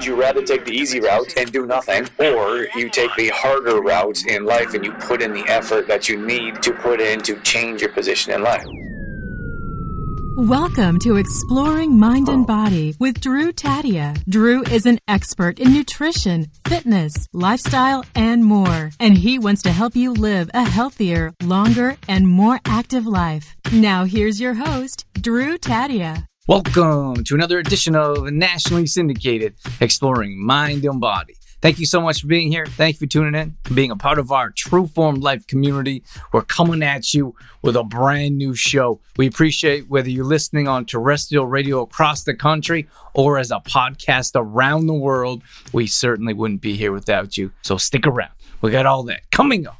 would 0.00 0.06
you 0.06 0.18
rather 0.18 0.42
take 0.42 0.64
the 0.64 0.72
easy 0.72 0.98
route 0.98 1.34
and 1.36 1.52
do 1.52 1.66
nothing, 1.66 2.08
or 2.18 2.66
you 2.74 2.88
take 2.88 3.14
the 3.16 3.28
harder 3.28 3.82
route 3.82 4.24
in 4.24 4.46
life 4.46 4.72
and 4.72 4.82
you 4.82 4.92
put 4.92 5.20
in 5.20 5.34
the 5.34 5.46
effort 5.46 5.86
that 5.88 6.08
you 6.08 6.16
need 6.16 6.62
to 6.62 6.72
put 6.72 7.02
in 7.02 7.20
to 7.20 7.38
change 7.40 7.82
your 7.82 7.92
position 7.92 8.32
in 8.32 8.42
life? 8.42 8.64
Welcome 10.38 11.00
to 11.00 11.16
Exploring 11.16 11.98
Mind 11.98 12.30
and 12.30 12.44
oh. 12.44 12.46
Body 12.46 12.96
with 12.98 13.20
Drew 13.20 13.52
Taddia. 13.52 14.18
Drew 14.26 14.62
is 14.62 14.86
an 14.86 15.00
expert 15.06 15.60
in 15.60 15.74
nutrition, 15.74 16.46
fitness, 16.66 17.12
lifestyle, 17.34 18.02
and 18.14 18.42
more. 18.42 18.92
And 18.98 19.18
he 19.18 19.38
wants 19.38 19.60
to 19.64 19.70
help 19.70 19.94
you 19.94 20.14
live 20.14 20.48
a 20.54 20.64
healthier, 20.64 21.34
longer, 21.42 21.98
and 22.08 22.26
more 22.26 22.58
active 22.64 23.06
life. 23.06 23.54
Now, 23.70 24.04
here's 24.04 24.40
your 24.40 24.54
host, 24.54 25.04
Drew 25.20 25.58
Taddia. 25.58 26.24
Welcome 26.48 27.22
to 27.24 27.34
another 27.34 27.58
edition 27.58 27.94
of 27.94 28.24
Nationally 28.32 28.86
Syndicated 28.86 29.54
Exploring 29.78 30.42
Mind 30.42 30.86
and 30.86 30.98
Body. 30.98 31.34
Thank 31.60 31.78
you 31.78 31.84
so 31.84 32.00
much 32.00 32.22
for 32.22 32.28
being 32.28 32.50
here. 32.50 32.64
Thank 32.64 32.94
you 32.94 33.06
for 33.06 33.10
tuning 33.10 33.34
in 33.34 33.56
and 33.66 33.76
being 33.76 33.90
a 33.90 33.96
part 33.96 34.18
of 34.18 34.32
our 34.32 34.50
True 34.50 34.86
Form 34.86 35.16
Life 35.16 35.46
community. 35.46 36.02
We're 36.32 36.40
coming 36.42 36.82
at 36.82 37.12
you 37.12 37.34
with 37.60 37.76
a 37.76 37.84
brand 37.84 38.38
new 38.38 38.54
show. 38.54 39.00
We 39.18 39.26
appreciate 39.26 39.90
whether 39.90 40.08
you're 40.08 40.24
listening 40.24 40.66
on 40.66 40.86
terrestrial 40.86 41.44
radio 41.46 41.82
across 41.82 42.24
the 42.24 42.34
country 42.34 42.88
or 43.12 43.36
as 43.38 43.50
a 43.50 43.60
podcast 43.60 44.32
around 44.34 44.86
the 44.86 44.94
world. 44.94 45.42
We 45.74 45.86
certainly 45.86 46.32
wouldn't 46.32 46.62
be 46.62 46.74
here 46.74 46.90
without 46.90 47.36
you. 47.36 47.52
So 47.60 47.76
stick 47.76 48.06
around. 48.06 48.32
We 48.62 48.70
got 48.70 48.86
all 48.86 49.02
that 49.04 49.30
coming 49.30 49.66
up. 49.66 49.76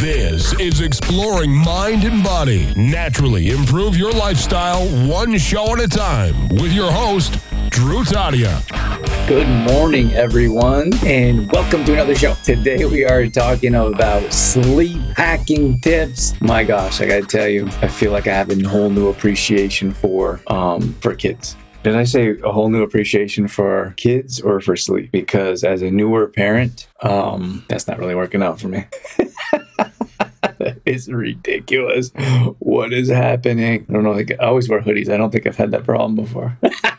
This 0.00 0.52
is 0.60 0.82
Exploring 0.82 1.54
Mind 1.54 2.04
and 2.04 2.22
Body. 2.22 2.70
Naturally 2.76 3.48
improve 3.48 3.96
your 3.96 4.12
lifestyle 4.12 4.86
one 5.08 5.38
show 5.38 5.72
at 5.72 5.80
a 5.80 5.88
time 5.88 6.50
with 6.50 6.70
your 6.74 6.92
host, 6.92 7.38
Drew 7.70 8.04
Taddia. 8.04 8.60
Good 9.26 9.48
morning, 9.48 10.12
everyone, 10.12 10.92
and 11.06 11.50
welcome 11.50 11.82
to 11.86 11.94
another 11.94 12.14
show. 12.14 12.34
Today 12.44 12.84
we 12.84 13.06
are 13.06 13.26
talking 13.26 13.74
about 13.74 14.30
sleep 14.34 15.00
hacking 15.16 15.80
tips. 15.80 16.38
My 16.42 16.62
gosh, 16.62 17.00
I 17.00 17.06
gotta 17.06 17.26
tell 17.26 17.48
you, 17.48 17.66
I 17.80 17.88
feel 17.88 18.12
like 18.12 18.26
I 18.26 18.34
have 18.34 18.50
a 18.50 18.68
whole 18.68 18.90
new 18.90 19.08
appreciation 19.08 19.92
for 19.92 20.42
um 20.48 20.92
for 21.00 21.14
kids. 21.14 21.56
Did 21.84 21.96
I 21.96 22.04
say 22.04 22.36
a 22.44 22.52
whole 22.52 22.68
new 22.68 22.82
appreciation 22.82 23.48
for 23.48 23.94
kids 23.96 24.40
or 24.40 24.60
for 24.60 24.76
sleep? 24.76 25.10
Because 25.10 25.64
as 25.64 25.80
a 25.80 25.90
newer 25.90 26.26
parent, 26.26 26.88
um, 27.00 27.64
that's 27.68 27.88
not 27.88 27.98
really 27.98 28.14
working 28.14 28.42
out 28.42 28.60
for 28.60 28.68
me. 28.68 28.84
is 30.86 31.08
ridiculous. 31.08 32.12
What 32.58 32.92
is 32.92 33.08
happening? 33.08 33.86
I 33.88 33.92
don't 33.92 34.04
know. 34.04 34.12
Like, 34.12 34.32
I 34.32 34.46
always 34.46 34.68
wear 34.68 34.80
hoodies. 34.80 35.08
I 35.08 35.16
don't 35.16 35.30
think 35.30 35.46
I've 35.46 35.56
had 35.56 35.72
that 35.72 35.84
problem 35.84 36.14
before. 36.14 36.58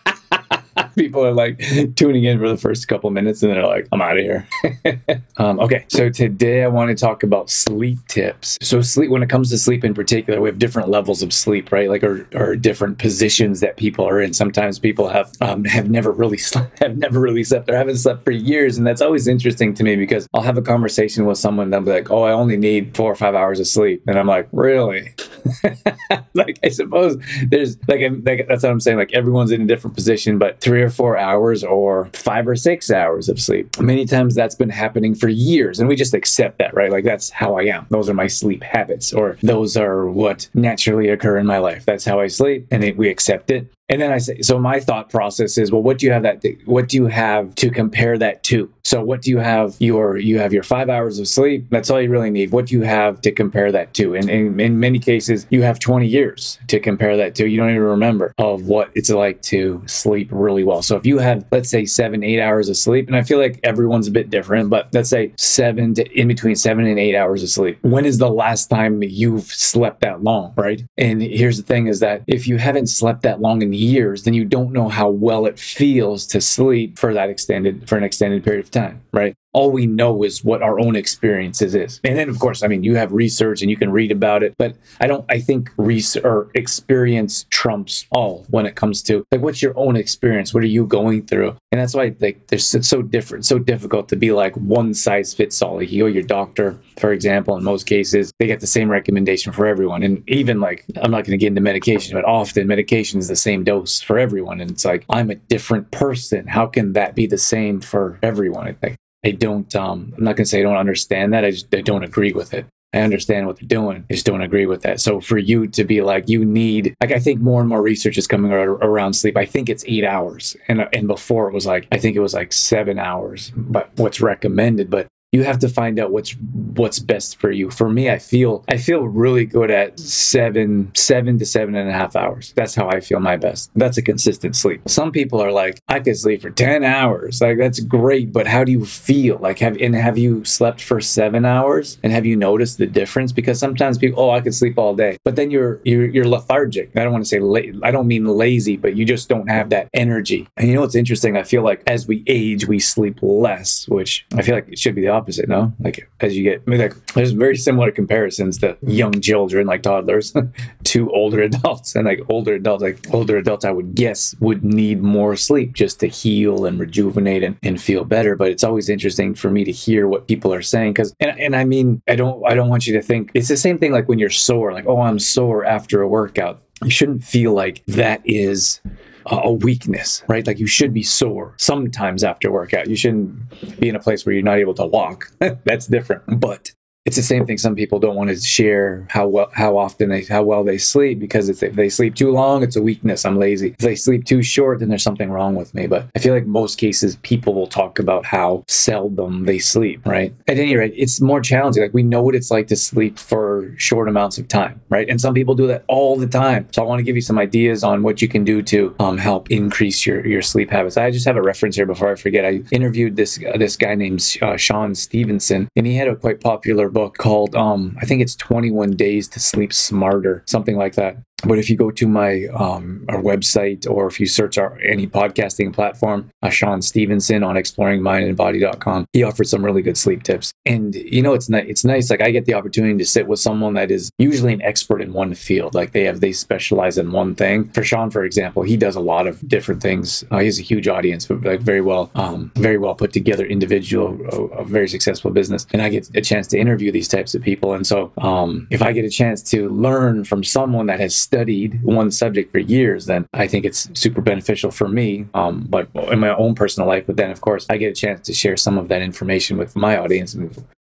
people 0.98 1.26
are 1.26 1.32
like 1.32 1.60
tuning 1.96 2.26
in 2.26 2.40
for 2.40 2.50
the 2.50 2.58
first 2.58 2.88
couple 2.88 3.10
minutes 3.12 3.44
and 3.44 3.54
they're 3.54 3.66
like, 3.66 3.88
I'm 3.92 4.02
out 4.02 4.18
of 4.18 4.24
here. 4.24 4.48
um, 5.38 5.60
okay, 5.60 5.86
so 5.88 6.10
today 6.10 6.64
I 6.64 6.68
want 6.68 6.90
to 6.90 6.96
talk 6.96 7.24
about 7.24 7.50
sleep 7.50 8.00
tips. 8.08 8.58
So, 8.62 8.82
sleep, 8.82 9.10
when 9.10 9.24
it 9.24 9.30
comes 9.30 9.50
to 9.52 9.58
sleep 9.58 9.84
in 9.86 9.94
particular, 9.94 10.42
we 10.42 10.50
have 10.50 10.60
different 10.60 10.90
levels 10.90 11.22
of 11.22 11.32
sleep, 11.32 11.72
right? 11.72 11.90
Like, 11.90 12.04
or, 12.04 12.28
or 12.34 12.56
different 12.56 12.98
positions 12.98 13.60
that 13.62 13.78
people 13.78 14.08
are 14.08 14.20
in. 14.20 14.34
Sometimes 14.34 14.80
people 14.80 15.08
have 15.08 15.32
um, 15.42 15.64
have 15.66 15.90
never 15.90 16.12
really 16.12 16.38
slept, 16.50 16.80
have 16.80 16.98
never 16.98 17.20
really 17.20 17.44
slept 17.44 17.70
or 17.70 17.78
haven't 17.78 17.98
slept 17.98 18.26
for 18.26 18.32
years, 18.32 18.78
and 18.78 18.86
that's 18.86 19.02
always 19.02 19.28
interesting 19.28 19.74
to 19.76 19.84
me 19.84 19.96
because 19.96 20.28
I'll 20.34 20.42
have 20.42 20.58
a 20.58 20.62
conversation 20.62 21.26
with 21.26 21.38
someone 21.38 21.70
that'll 21.70 21.86
be 21.86 21.92
like, 21.92 22.10
"Oh, 22.10 22.24
I 22.24 22.32
only 22.32 22.58
need 22.58 22.96
four 22.96 23.12
or 23.12 23.16
five 23.16 23.36
hours 23.36 23.60
of 23.60 23.68
sleep," 23.68 24.04
and 24.08 24.18
I'm 24.18 24.28
like, 24.28 24.48
"Really?" 24.52 25.14
like, 26.34 26.60
I 26.64 26.70
suppose 26.70 27.18
there's 27.48 27.78
like, 27.88 28.02
like 28.24 28.48
that's 28.48 28.64
what 28.64 28.72
I'm 28.72 28.80
saying. 28.80 28.98
Like, 28.98 29.14
everyone's 29.14 29.52
in 29.52 29.62
a 29.62 29.66
different 29.66 29.96
position, 29.96 30.38
but 30.38 30.60
three 30.60 30.82
or 30.82 30.90
four 30.90 31.18
hours 31.18 31.64
or 31.64 32.10
five 32.14 32.48
or 32.48 32.56
six 32.56 32.92
hours 32.92 33.30
of 33.30 33.40
sleep. 33.40 33.80
Many 33.80 34.06
times 34.06 34.36
that's 34.36 34.56
been 34.56 34.70
happening 34.70 35.16
for 35.16 35.28
years, 35.28 35.80
and 35.80 35.88
we 35.88 35.96
just 35.96 36.14
accept 36.14 36.58
that, 36.60 36.74
right? 36.74 36.92
Like 36.92 37.04
that's 37.04 37.30
how 37.30 37.58
I 37.58 37.64
am. 37.64 37.86
Those 37.90 38.10
are 38.10 38.14
my 38.14 38.28
sleep 38.28 38.64
habits, 38.64 39.14
or 39.14 39.38
those 39.42 39.78
are 39.78 40.06
what 40.08 40.50
naturally 40.54 41.10
occur 41.10 41.38
in 41.38 41.46
my 41.46 41.58
life. 41.60 41.86
That's 41.86 42.06
how 42.06 42.20
I 42.20 42.28
sleep, 42.28 42.68
and 42.72 42.84
it, 42.84 42.98
we 42.98 43.10
accept 43.10 43.52
it. 43.52 43.72
And 43.90 44.02
then 44.02 44.12
I 44.12 44.18
say, 44.18 44.42
so 44.42 44.60
my 44.60 44.80
thought 44.80 45.10
process 45.10 45.58
is, 45.58 45.72
well, 45.72 45.82
what 45.82 45.98
do 45.98 46.06
you 46.06 46.12
have 46.12 46.24
that? 46.24 46.44
What 46.66 46.90
do 46.90 46.98
you 46.98 47.06
have 47.08 47.56
to 47.56 47.70
compare 47.70 48.18
that 48.18 48.44
to? 48.44 48.72
So 48.84 49.02
what 49.04 49.22
do 49.22 49.30
you 49.30 49.38
have? 49.38 49.76
Your 49.80 50.18
you 50.18 50.40
have 50.40 50.54
your 50.54 50.64
five 50.64 50.90
hours 50.90 51.20
of 51.20 51.28
sleep. 51.28 51.68
That's 51.70 51.90
all 51.90 52.02
you 52.02 52.10
really 52.10 52.30
need. 52.30 52.52
What 52.52 52.68
do 52.68 52.76
you 52.76 52.82
have 52.82 53.22
to 53.22 53.32
compare 53.32 53.72
that 53.72 53.94
to? 53.96 54.16
And, 54.16 54.30
in 54.30 54.80
many 54.80 55.00
cases, 55.00 55.46
you 55.50 55.62
have 55.62 55.80
20 55.80 56.08
years 56.08 56.60
to 56.68 56.80
compare 56.80 57.16
that 57.18 57.36
to. 57.36 57.48
You 57.48 57.58
don't 57.58 57.70
even 57.70 57.82
remember 57.82 58.34
of 58.38 58.68
what 58.68 58.90
it's 58.96 59.10
like 59.10 59.42
to 59.44 59.82
sleep 59.86 60.30
really 60.32 60.64
well. 60.64 60.82
So 60.82 60.96
if 60.96 61.06
you 61.06 61.18
have, 61.20 61.46
let's 61.52 61.70
say, 61.70 61.86
seven, 61.86 62.24
eight 62.24 62.42
hours 62.42 62.70
of 62.70 62.78
sleep, 62.78 63.08
and 63.08 63.16
I 63.16 63.24
feel 63.24 63.40
like 63.40 63.60
everyone's 63.64 64.08
a 64.08 64.12
bit 64.12 64.30
different, 64.30 64.70
but 64.70 64.90
let's 64.94 65.10
say 65.10 65.34
seven 65.38 65.94
to 65.96 66.06
in 66.18 66.28
between 66.28 66.56
seven 66.56 66.86
and 66.86 67.00
eight 67.00 67.16
hours 67.16 67.44
of 67.44 67.50
sleep. 67.50 67.78
When 67.84 68.06
is 68.06 68.18
the 68.18 68.30
last 68.30 68.70
time 68.70 69.02
you've 69.04 69.46
slept 69.46 70.02
that 70.02 70.24
long, 70.24 70.54
right? 70.58 70.84
And 70.98 71.22
here's 71.22 71.58
the 71.58 71.64
thing: 71.64 71.88
is 71.88 72.00
that 72.02 72.24
if 72.28 72.48
you 72.48 72.58
haven't 72.58 72.88
slept 72.88 73.22
that 73.24 73.42
long 73.42 73.62
in 73.62 73.77
years, 73.78 74.24
then 74.24 74.34
you 74.34 74.46
don't 74.46 74.74
know 74.74 74.90
how 74.90 75.10
well 75.10 75.46
it 75.46 75.60
feels 75.60 76.26
to 76.28 76.42
sleep 76.42 76.98
for 76.98 77.14
that 77.14 77.30
extended 77.30 77.88
for 77.88 77.98
an 77.98 78.04
extended 78.04 78.44
period 78.44 78.66
of 78.66 78.72
time, 78.72 79.02
right? 79.12 79.36
All 79.54 79.72
we 79.72 79.86
know 79.88 80.24
is 80.24 80.44
what 80.44 80.62
our 80.62 80.80
own 80.80 80.96
experiences 80.96 81.74
is. 81.74 82.00
And 82.04 82.18
then, 82.18 82.30
of 82.30 82.40
course, 82.40 82.64
I 82.64 82.68
mean, 82.68 82.84
you 82.84 82.96
have 82.96 83.12
research 83.12 83.62
and 83.62 83.72
you 83.72 83.78
can 83.78 83.92
read 83.92 84.12
about 84.12 84.44
it, 84.44 84.54
but 84.58 84.76
I 85.02 85.08
don't, 85.08 85.26
I 85.30 85.40
think 85.40 85.72
research 85.78 86.24
or 86.24 86.52
experience 86.54 87.46
trumps 87.50 88.06
all 88.12 88.46
when 88.50 88.66
it 88.66 88.76
comes 88.76 89.02
to 89.04 89.24
like, 89.32 89.42
what's 89.42 89.62
your 89.62 89.78
own 89.78 89.96
experience? 89.96 90.54
What 90.54 90.64
are 90.64 90.68
you 90.68 90.86
going 90.86 91.26
through? 91.26 91.56
And 91.72 91.82
that's 91.82 91.96
why 91.96 92.16
like 92.20 92.48
there's 92.48 92.74
it's 92.76 92.88
so 92.88 93.02
different, 93.02 93.46
so 93.46 93.58
difficult 93.58 94.10
to 94.10 94.16
be 94.16 94.32
like 94.32 94.56
one 94.56 94.94
size 94.94 95.34
fits 95.34 95.62
all. 95.62 95.78
Like 95.78 95.92
you 95.92 96.04
go 96.04 96.08
your 96.08 96.24
doctor, 96.24 96.80
for 96.98 97.12
example, 97.12 97.58
in 97.58 97.64
most 97.64 97.86
cases, 97.86 98.32
they 98.40 98.48
get 98.48 98.60
the 98.60 98.68
same 98.68 98.90
recommendation 98.90 99.52
for 99.52 99.66
everyone. 99.66 100.04
And 100.04 100.24
even 100.30 100.60
like, 100.60 100.86
I'm 101.02 101.12
not 101.12 101.26
going 101.26 101.32
to 101.32 101.38
get 101.38 101.48
into 101.48 101.62
medication, 101.62 102.16
but 102.16 102.26
often 102.26 102.68
medication 102.68 103.20
is 103.20 103.28
the 103.28 103.36
same 103.36 103.64
dose 103.64 104.02
for 104.02 104.20
everyone. 104.20 104.62
And 104.62 104.70
it's 104.72 104.86
like, 104.86 105.06
I'm 105.10 105.30
a 105.30 105.36
different 105.36 105.92
person. 105.92 106.48
How 106.48 106.68
can 106.68 106.94
that 106.94 107.16
be 107.16 107.26
the 107.26 107.38
same 107.38 107.82
for 107.82 108.20
everyone? 108.22 108.68
I 108.68 108.74
think. 108.74 108.98
I 109.26 109.32
don't, 109.32 109.76
um, 109.76 110.14
I'm 110.18 110.24
not 110.24 110.36
going 110.36 110.46
to 110.46 110.50
say 110.50 110.60
I 110.60 110.64
don't 110.64 110.78
understand 110.78 111.34
that. 111.34 111.44
I 111.44 111.52
just 111.52 111.74
I 111.74 111.82
don't 111.82 112.04
agree 112.04 112.34
with 112.34 112.54
it. 112.54 112.66
I 112.94 113.00
understand 113.00 113.48
what 113.48 113.60
they're 113.60 113.68
doing. 113.68 114.06
I 114.10 114.14
just 114.14 114.26
don't 114.26 114.42
agree 114.42 114.66
with 114.66 114.82
that. 114.84 115.02
So 115.02 115.20
for 115.20 115.38
you 115.38 115.68
to 115.68 115.84
be 115.84 116.02
like, 116.02 116.30
you 116.30 116.46
need, 116.46 116.96
like, 117.02 117.12
I 117.12 117.20
think 117.20 117.42
more 117.42 117.60
and 117.60 117.68
more 117.68 117.82
research 117.82 118.18
is 118.18 118.28
coming 118.28 118.52
around 118.52 119.14
sleep. 119.14 119.36
I 119.36 119.46
think 119.46 119.68
it's 119.68 119.84
eight 119.88 120.06
hours. 120.06 120.56
And, 120.70 120.88
and 120.94 121.08
before 121.08 121.50
it 121.50 121.54
was 121.54 121.66
like, 121.66 121.88
I 121.92 121.98
think 121.98 122.16
it 122.16 122.22
was 122.22 122.34
like 122.34 122.54
seven 122.54 122.98
hours, 122.98 123.52
but 123.56 123.92
what's 123.98 124.22
recommended. 124.22 124.90
But 124.90 125.08
you 125.32 125.44
have 125.44 125.60
to 125.60 125.68
find 125.68 126.00
out 126.00 126.12
what's 126.12 126.32
what's 126.76 127.00
best 127.00 127.38
for 127.38 127.52
you. 127.52 127.70
For 127.70 127.90
me 127.90 128.10
i 128.10 128.18
feel 128.18 128.64
i 128.70 128.78
feel 128.78 129.02
really 129.02 129.46
good 129.46 129.70
at 129.70 130.00
seven 130.00 130.92
seven 130.96 131.38
to 131.40 131.46
seven 131.46 131.76
and 131.76 131.90
a 131.90 131.94
half 131.94 132.16
hours. 132.16 132.54
That's 132.56 132.76
how 132.76 132.88
i 132.90 133.02
feel 133.02 133.20
my 133.20 133.36
best. 133.36 133.70
That's 133.76 133.98
a 133.98 134.02
consistent 134.02 134.56
sleep. 134.56 134.82
Some 134.88 135.12
people 135.12 135.42
are 135.42 135.52
like 135.52 135.82
i 135.90 136.00
could 136.00 136.18
sleep 136.18 136.42
for 136.42 136.50
10 136.50 136.84
hours. 136.84 137.42
Like 137.42 137.58
that's 137.58 137.80
great 137.82 138.32
but 138.32 138.48
how 138.48 138.64
do 138.64 138.72
you 138.72 138.86
feel? 138.86 139.38
Like 139.38 139.60
have 139.60 139.78
and 139.82 139.96
have 139.96 140.18
you 140.18 140.46
slept 140.46 140.82
for 140.82 141.02
seven 141.02 141.44
hours? 141.44 141.98
And 142.04 142.14
have 142.14 142.26
you 142.26 142.38
noticed 142.38 142.78
the 142.78 142.88
difference? 142.88 143.32
Because 143.34 143.60
sometimes 143.60 143.98
people 143.98 144.24
oh 144.24 144.32
i 144.32 144.40
could 144.40 144.56
sleep 144.56 144.78
all 144.78 144.96
day. 144.96 145.18
But 145.26 145.36
then 145.36 145.52
you're 145.52 145.82
you're, 145.84 146.06
you're 146.06 146.28
lethargic. 146.28 146.92
I 146.96 147.04
don't 147.04 147.12
want 147.12 147.26
to 147.26 147.30
say 147.30 147.40
la- 147.40 147.78
i 147.84 147.92
don't 147.92 148.08
mean 148.08 148.26
lazy 148.26 148.78
but 148.78 148.96
you 148.96 149.04
just 149.04 149.28
don't 149.28 149.50
have 149.50 149.70
that 149.72 149.90
energy. 149.94 150.48
And 150.56 150.70
you 150.70 150.76
know 150.76 150.82
what's 150.82 150.96
interesting? 150.96 151.36
I 151.36 151.44
feel 151.44 151.64
like 151.64 151.84
as 151.86 152.08
we 152.08 152.24
age 152.28 152.66
we 152.66 152.80
sleep 152.80 153.20
less 153.22 153.88
which 153.88 154.26
i 154.36 154.42
feel 154.42 154.56
like 154.56 154.70
it 154.70 154.80
should 154.80 154.96
be 154.96 155.02
the 155.02 155.17
opposite, 155.18 155.48
no? 155.50 155.74
Like 155.80 156.10
as 156.22 156.38
you 156.38 156.44
get, 156.44 156.62
I 156.66 156.70
mean, 156.70 156.80
like 156.80 156.96
there's 157.14 157.32
very 157.32 157.58
similar 157.58 157.92
comparisons 157.92 158.58
to 158.60 158.78
young 158.82 159.20
children, 159.22 159.68
like 159.68 159.82
toddlers, 159.84 160.34
to 160.92 161.12
older 161.12 161.42
adults, 161.42 161.96
and 161.96 162.06
like 162.06 162.22
older 162.30 162.54
adults, 162.54 162.84
like 162.84 163.00
older 163.14 163.38
adults, 163.38 163.66
I 163.66 163.72
would 163.72 163.96
guess 163.96 164.36
would 164.40 164.64
need 164.64 165.02
more 165.02 165.36
sleep 165.36 165.74
just 165.74 166.00
to 166.02 166.08
heal 166.08 166.66
and 166.66 166.80
rejuvenate 166.80 167.44
and, 167.44 167.58
and 167.64 167.82
feel 167.82 168.04
better. 168.04 168.36
But 168.36 168.52
it's 168.52 168.64
always 168.64 168.90
interesting 168.90 169.34
for 169.34 169.50
me 169.50 169.64
to 169.64 169.72
hear 169.72 170.08
what 170.08 170.28
people 170.28 170.54
are 170.54 170.62
saying 170.62 170.94
because, 170.94 171.14
and, 171.20 171.40
and 171.40 171.56
I 171.56 171.64
mean, 171.64 172.02
I 172.08 172.16
don't, 172.16 172.44
I 172.46 172.54
don't 172.54 172.70
want 172.70 172.88
you 172.88 172.94
to 172.94 173.02
think 173.02 173.32
it's 173.34 173.48
the 173.50 173.58
same 173.58 173.78
thing 173.78 173.92
like 173.92 174.08
when 174.08 174.20
you're 174.20 174.30
sore, 174.30 174.74
like 174.74 174.88
oh, 174.88 175.02
I'm 175.02 175.20
sore 175.20 175.66
after 175.66 176.02
a 176.02 176.08
workout. 176.08 176.62
You 176.84 176.92
shouldn't 176.92 177.24
feel 177.24 177.54
like 177.54 177.84
that 177.88 178.22
is 178.24 178.82
a 179.30 179.52
weakness, 179.52 180.24
right? 180.28 180.46
Like 180.46 180.60
you 180.60 180.68
should 180.68 180.94
be 180.94 181.04
sore 181.04 181.54
sometimes 181.58 182.24
after 182.24 182.52
workout. 182.52 182.88
You 182.88 182.96
shouldn't 182.96 183.80
be 183.80 183.90
in 183.90 183.96
a 183.96 184.00
place 184.00 184.26
where 184.26 184.34
you're 184.34 184.44
not 184.44 184.58
able 184.58 184.74
to 184.76 184.86
walk. 184.86 185.32
That's 185.40 185.88
different. 185.88 186.40
But 186.40 186.72
it's 187.08 187.16
the 187.16 187.24
same 187.24 187.46
thing. 187.46 187.58
Some 187.58 187.74
people 187.74 188.00
don't 188.00 188.18
want 188.18 188.30
to 188.30 188.36
share 188.36 189.08
how 189.10 189.30
well, 189.30 189.50
how 189.54 189.78
often 189.78 190.10
they, 190.10 190.26
how 190.26 190.44
well 190.44 190.66
they 190.66 190.78
sleep 190.78 191.20
because 191.20 191.48
if 191.48 191.62
they 191.62 191.88
sleep 191.88 192.16
too 192.16 192.32
long, 192.32 192.64
it's 192.64 192.76
a 192.76 192.82
weakness. 192.82 193.24
I'm 193.24 193.40
lazy. 193.40 193.70
If 193.70 193.78
they 193.78 193.96
sleep 193.96 194.26
too 194.26 194.44
short, 194.44 194.80
then 194.80 194.90
there's 194.90 195.04
something 195.04 195.32
wrong 195.32 195.56
with 195.56 195.74
me. 195.74 195.88
But 195.88 196.08
I 196.18 196.20
feel 196.20 196.34
like 196.34 196.46
most 196.46 196.78
cases, 196.78 197.16
people 197.24 197.54
will 197.54 197.68
talk 197.68 197.98
about 197.98 198.26
how 198.26 198.66
seldom 198.68 199.46
they 199.46 199.58
sleep, 199.58 200.06
right? 200.06 200.36
At 200.50 200.58
any 200.58 200.76
rate, 200.76 200.94
it's 200.98 201.22
more 201.22 201.40
challenging. 201.40 201.82
Like 201.82 201.94
we 201.94 202.04
know 202.04 202.22
what 202.22 202.36
it's 202.36 202.52
like 202.52 202.68
to 202.68 202.76
sleep 202.76 203.18
for 203.18 203.74
short 203.78 204.10
amounts 204.10 204.38
of 204.38 204.50
time, 204.50 204.82
right? 204.90 205.08
And 205.08 205.22
some 205.22 205.34
people 205.34 205.56
do 205.56 205.66
that 205.68 205.86
all 205.88 206.18
the 206.18 206.28
time. 206.28 206.68
So 206.74 206.84
I 206.84 206.86
want 206.86 207.00
to 207.00 207.04
give 207.04 207.16
you 207.16 207.22
some 207.22 207.40
ideas 207.40 207.86
on 207.86 208.04
what 208.04 208.22
you 208.22 208.28
can 208.28 208.44
do 208.44 208.62
to 208.64 208.94
um, 209.00 209.18
help 209.18 209.50
increase 209.50 210.06
your 210.06 210.28
your 210.28 210.42
sleep 210.42 210.70
habits. 210.72 210.98
I 210.98 211.10
just 211.12 211.26
have 211.26 211.38
a 211.38 211.42
reference 211.42 211.78
here 211.78 211.86
before 211.86 212.12
I 212.12 212.16
forget. 212.16 212.44
I 212.44 212.64
interviewed 212.72 213.16
this 213.16 213.40
uh, 213.42 213.56
this 213.58 213.78
guy 213.78 213.96
named 213.96 214.38
uh, 214.42 214.58
Shawn 214.58 214.94
Stevenson, 214.94 215.70
and 215.78 215.88
he 215.88 215.96
had 215.96 216.10
a 216.10 216.18
quite 216.18 216.42
popular 216.42 216.90
book 216.98 217.18
called 217.20 217.56
um, 217.56 217.96
I 218.02 218.06
think 218.06 218.24
it's 218.24 218.36
21 218.36 218.92
Days 218.92 219.28
to 219.30 219.40
Sleep 219.40 219.72
Smarter, 219.72 220.44
something 220.48 220.76
like 220.78 220.96
that. 220.96 221.18
But 221.44 221.60
if 221.60 221.70
you 221.70 221.78
go 221.78 221.92
to 221.92 222.08
my 222.08 222.46
um, 222.48 223.06
our 223.10 223.22
website 223.22 223.90
or 223.90 224.08
if 224.08 224.20
you 224.20 224.26
search 224.26 224.58
our 224.58 224.80
any 224.80 225.06
podcasting 225.06 225.72
platform, 225.72 226.32
uh, 226.42 226.50
Shawn 226.50 226.82
Stevenson 226.82 227.44
on 227.44 227.56
exploringmindandbody.com, 227.56 229.06
he 229.14 229.24
offers 229.24 229.52
some 229.52 229.64
really 229.64 229.84
good 229.84 229.98
sleep 229.98 230.24
tips. 230.24 230.52
And 230.66 230.96
you 230.96 231.22
know, 231.22 231.34
it's 231.34 231.48
ni- 231.48 231.68
it's 231.68 231.86
nice. 231.86 232.10
Like 232.10 232.22
I 232.22 232.32
get 232.32 232.46
the 232.46 232.56
opportunity 232.56 232.98
to 232.98 233.06
sit 233.06 233.28
with 233.28 233.40
someone 233.40 233.76
that 233.76 233.92
is 233.92 234.10
usually 234.18 234.52
an 234.52 234.64
expert 234.64 235.00
in 235.00 235.14
one 235.14 235.36
field. 235.36 235.76
Like 235.76 235.92
they 235.92 236.06
have 236.06 236.22
they 236.22 236.32
specialize 236.32 236.98
in 236.98 237.12
one 237.12 237.36
thing. 237.36 237.70
For 237.70 237.84
Shawn, 237.84 238.10
for 238.10 238.24
example, 238.24 238.64
he 238.64 238.76
does 238.76 238.96
a 238.96 239.00
lot 239.00 239.28
of 239.28 239.48
different 239.48 239.82
things. 239.82 240.24
Uh, 240.32 240.40
he 240.40 240.46
has 240.48 240.58
a 240.58 240.64
huge 240.64 240.88
audience, 240.88 241.28
but 241.28 241.44
like 241.44 241.62
very 241.62 241.82
well, 241.82 242.10
um, 242.16 242.52
very 242.56 242.80
well 242.80 242.96
put 242.96 243.14
together 243.14 243.46
individual, 243.46 244.18
a, 244.32 244.62
a, 244.62 244.66
very 244.66 244.88
successful 244.88 245.30
business. 245.30 245.68
And 245.72 245.82
I 245.82 245.90
get 245.90 246.10
a 246.16 246.22
chance 246.22 246.48
to 246.48 246.58
interview 246.58 246.92
these 246.92 247.08
types 247.08 247.36
of 247.36 247.44
people. 247.44 247.74
And 247.74 247.86
so, 247.86 248.12
um, 248.18 248.68
if 248.72 248.82
I 248.82 248.92
get 248.92 249.06
a 249.06 249.10
chance 249.10 249.44
to 249.52 249.70
learn 249.70 250.24
from 250.24 250.44
someone 250.44 250.88
that 250.88 251.00
has 251.00 251.27
studied 251.28 251.84
one 251.84 252.10
subject 252.12 252.52
for 252.52 252.60
years, 252.60 253.06
then 253.06 253.28
I 253.34 253.48
think 253.48 253.66
it's 253.66 253.90
super 253.94 254.22
beneficial 254.22 254.72
for 254.72 254.88
me, 254.88 255.26
um, 255.34 255.66
but 255.70 255.90
in 256.12 256.20
my 256.20 256.34
own 256.36 256.56
personal 256.56 256.88
life. 256.88 257.06
But 257.06 257.18
then, 257.18 257.32
of 257.32 257.42
course, 257.42 257.66
I 257.70 257.78
get 257.78 257.90
a 257.92 258.00
chance 258.04 258.26
to 258.28 258.34
share 258.34 258.58
some 258.58 258.78
of 258.78 258.88
that 258.88 259.02
information 259.02 259.58
with 259.58 259.76
my 259.76 259.98
audience 259.98 260.36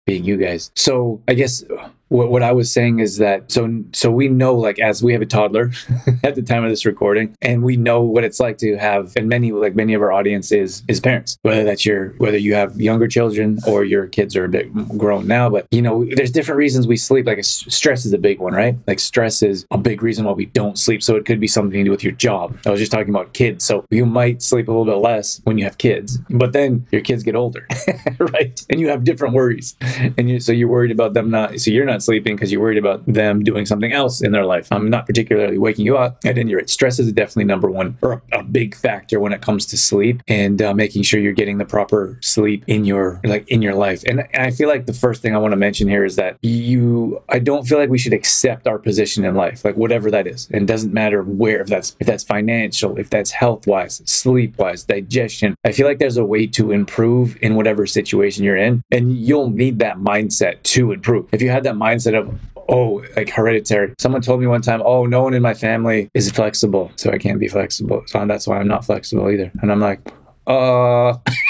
being 0.06 0.24
you 0.24 0.36
guys. 0.36 0.70
So 0.76 1.20
I 1.26 1.34
guess 1.34 1.64
what, 2.08 2.30
what 2.30 2.42
I 2.42 2.52
was 2.52 2.72
saying 2.72 3.00
is 3.00 3.18
that 3.18 3.50
so 3.50 3.82
so 3.92 4.10
we 4.10 4.28
know 4.28 4.54
like 4.54 4.78
as 4.78 5.02
we 5.02 5.12
have 5.12 5.22
a 5.22 5.26
toddler 5.26 5.72
at 6.24 6.34
the 6.34 6.42
time 6.42 6.64
of 6.64 6.70
this 6.70 6.86
recording, 6.86 7.36
and 7.42 7.62
we 7.62 7.76
know 7.76 8.02
what 8.02 8.24
it's 8.24 8.40
like 8.40 8.58
to 8.58 8.76
have, 8.76 9.12
and 9.16 9.28
many 9.28 9.52
like 9.52 9.74
many 9.74 9.94
of 9.94 10.02
our 10.02 10.12
audience 10.12 10.52
is 10.52 10.82
is 10.88 11.00
parents, 11.00 11.38
whether 11.42 11.64
that's 11.64 11.84
your 11.84 12.10
whether 12.18 12.38
you 12.38 12.54
have 12.54 12.80
younger 12.80 13.08
children 13.08 13.58
or 13.66 13.84
your 13.84 14.06
kids 14.06 14.36
are 14.36 14.44
a 14.44 14.48
bit 14.48 14.72
grown 14.96 15.26
now, 15.26 15.48
but 15.48 15.66
you 15.70 15.82
know 15.82 16.04
there's 16.14 16.30
different 16.30 16.58
reasons 16.58 16.86
we 16.86 16.96
sleep. 16.96 17.26
Like 17.26 17.42
stress 17.44 18.04
is 18.06 18.12
a 18.12 18.18
big 18.18 18.38
one, 18.38 18.54
right? 18.54 18.76
Like 18.86 19.00
stress 19.00 19.42
is 19.42 19.66
a 19.70 19.78
big 19.78 20.02
reason 20.02 20.24
why 20.24 20.32
we 20.32 20.46
don't 20.46 20.78
sleep. 20.78 21.02
So 21.02 21.16
it 21.16 21.26
could 21.26 21.40
be 21.40 21.48
something 21.48 21.78
to 21.78 21.84
do 21.84 21.90
with 21.90 22.04
your 22.04 22.12
job. 22.12 22.56
I 22.66 22.70
was 22.70 22.80
just 22.80 22.92
talking 22.92 23.10
about 23.10 23.32
kids, 23.32 23.64
so 23.64 23.84
you 23.90 24.06
might 24.06 24.42
sleep 24.42 24.68
a 24.68 24.70
little 24.70 24.84
bit 24.84 25.02
less 25.02 25.40
when 25.44 25.58
you 25.58 25.64
have 25.64 25.78
kids, 25.78 26.18
but 26.30 26.52
then 26.52 26.86
your 26.92 27.00
kids 27.00 27.22
get 27.22 27.34
older, 27.34 27.66
right? 28.18 28.64
And 28.70 28.80
you 28.80 28.88
have 28.88 29.04
different 29.04 29.34
worries, 29.34 29.76
and 30.16 30.30
you 30.30 30.38
so 30.38 30.52
you're 30.52 30.68
worried 30.68 30.92
about 30.92 31.14
them 31.14 31.30
not. 31.30 31.60
So 31.60 31.70
you're 31.70 31.84
not 31.84 31.95
not 31.96 32.02
sleeping 32.02 32.36
because 32.36 32.52
you're 32.52 32.60
worried 32.60 32.78
about 32.78 33.04
them 33.06 33.42
doing 33.42 33.64
something 33.64 33.92
else 33.92 34.20
in 34.20 34.32
their 34.32 34.44
life. 34.44 34.68
I'm 34.70 34.90
not 34.90 35.06
particularly 35.06 35.58
waking 35.58 35.86
you 35.86 35.96
up. 35.96 36.18
At 36.24 36.36
any 36.36 36.54
rate, 36.54 36.68
stress 36.68 36.98
is 36.98 37.12
definitely 37.12 37.44
number 37.44 37.70
one 37.70 37.96
or 38.02 38.22
a, 38.32 38.42
big 38.46 38.76
factor 38.76 39.18
when 39.18 39.32
it 39.32 39.42
comes 39.42 39.66
to 39.66 39.76
sleep 39.76 40.22
and 40.28 40.62
uh, 40.62 40.72
making 40.72 41.02
sure 41.02 41.18
you're 41.18 41.32
getting 41.32 41.58
the 41.58 41.64
proper 41.64 42.16
sleep 42.22 42.62
in 42.68 42.84
your 42.84 43.20
like 43.24 43.48
in 43.48 43.60
your 43.60 43.74
life. 43.74 44.02
And, 44.06 44.26
I 44.34 44.50
feel 44.50 44.68
like 44.68 44.86
the 44.86 44.92
first 44.92 45.22
thing 45.22 45.34
I 45.34 45.38
want 45.38 45.52
to 45.52 45.56
mention 45.56 45.88
here 45.88 46.04
is 46.04 46.16
that 46.16 46.36
you, 46.42 47.22
I 47.28 47.38
don't 47.38 47.66
feel 47.66 47.78
like 47.78 47.90
we 47.90 47.98
should 47.98 48.12
accept 48.12 48.66
our 48.66 48.78
position 48.78 49.24
in 49.24 49.34
life, 49.34 49.64
like 49.64 49.76
whatever 49.76 50.10
that 50.10 50.26
is. 50.26 50.48
And 50.52 50.62
it 50.62 50.66
doesn't 50.66 50.92
matter 50.92 51.22
where, 51.22 51.60
if 51.60 51.68
that's 51.68 51.96
if 52.00 52.06
that's 52.06 52.22
financial, 52.22 52.96
if 52.98 53.10
that's 53.10 53.30
health 53.30 53.66
wise, 53.66 54.02
sleep 54.04 54.58
wise, 54.58 54.84
digestion. 54.84 55.56
I 55.64 55.72
feel 55.72 55.86
like 55.86 55.98
there's 55.98 56.16
a 56.16 56.24
way 56.24 56.46
to 56.48 56.72
improve 56.72 57.36
in 57.42 57.54
whatever 57.54 57.86
situation 57.86 58.44
you're 58.44 58.56
in, 58.56 58.82
and 58.90 59.16
you'll 59.16 59.50
need 59.50 59.78
that 59.80 59.98
mindset 59.98 60.62
to 60.74 60.92
improve. 60.92 61.26
If 61.32 61.42
you 61.42 61.50
have 61.50 61.64
that 61.64 61.74
mindset 61.74 61.85
mindset 61.86 62.18
of 62.18 62.26
oh 62.68 63.04
like 63.16 63.30
hereditary. 63.30 63.94
Someone 63.98 64.22
told 64.22 64.40
me 64.40 64.46
one 64.46 64.62
time 64.62 64.82
oh 64.84 65.06
no 65.06 65.22
one 65.22 65.34
in 65.34 65.42
my 65.42 65.54
family 65.54 66.10
is 66.14 66.30
flexible 66.30 66.90
so 66.96 67.10
i 67.10 67.18
can't 67.18 67.38
be 67.38 67.48
flexible. 67.48 68.02
So 68.06 68.24
that's 68.26 68.46
why 68.46 68.58
i'm 68.58 68.68
not 68.68 68.84
flexible 68.84 69.30
either. 69.30 69.50
And 69.62 69.70
i'm 69.72 69.80
like 69.80 70.00
uh 70.46 71.16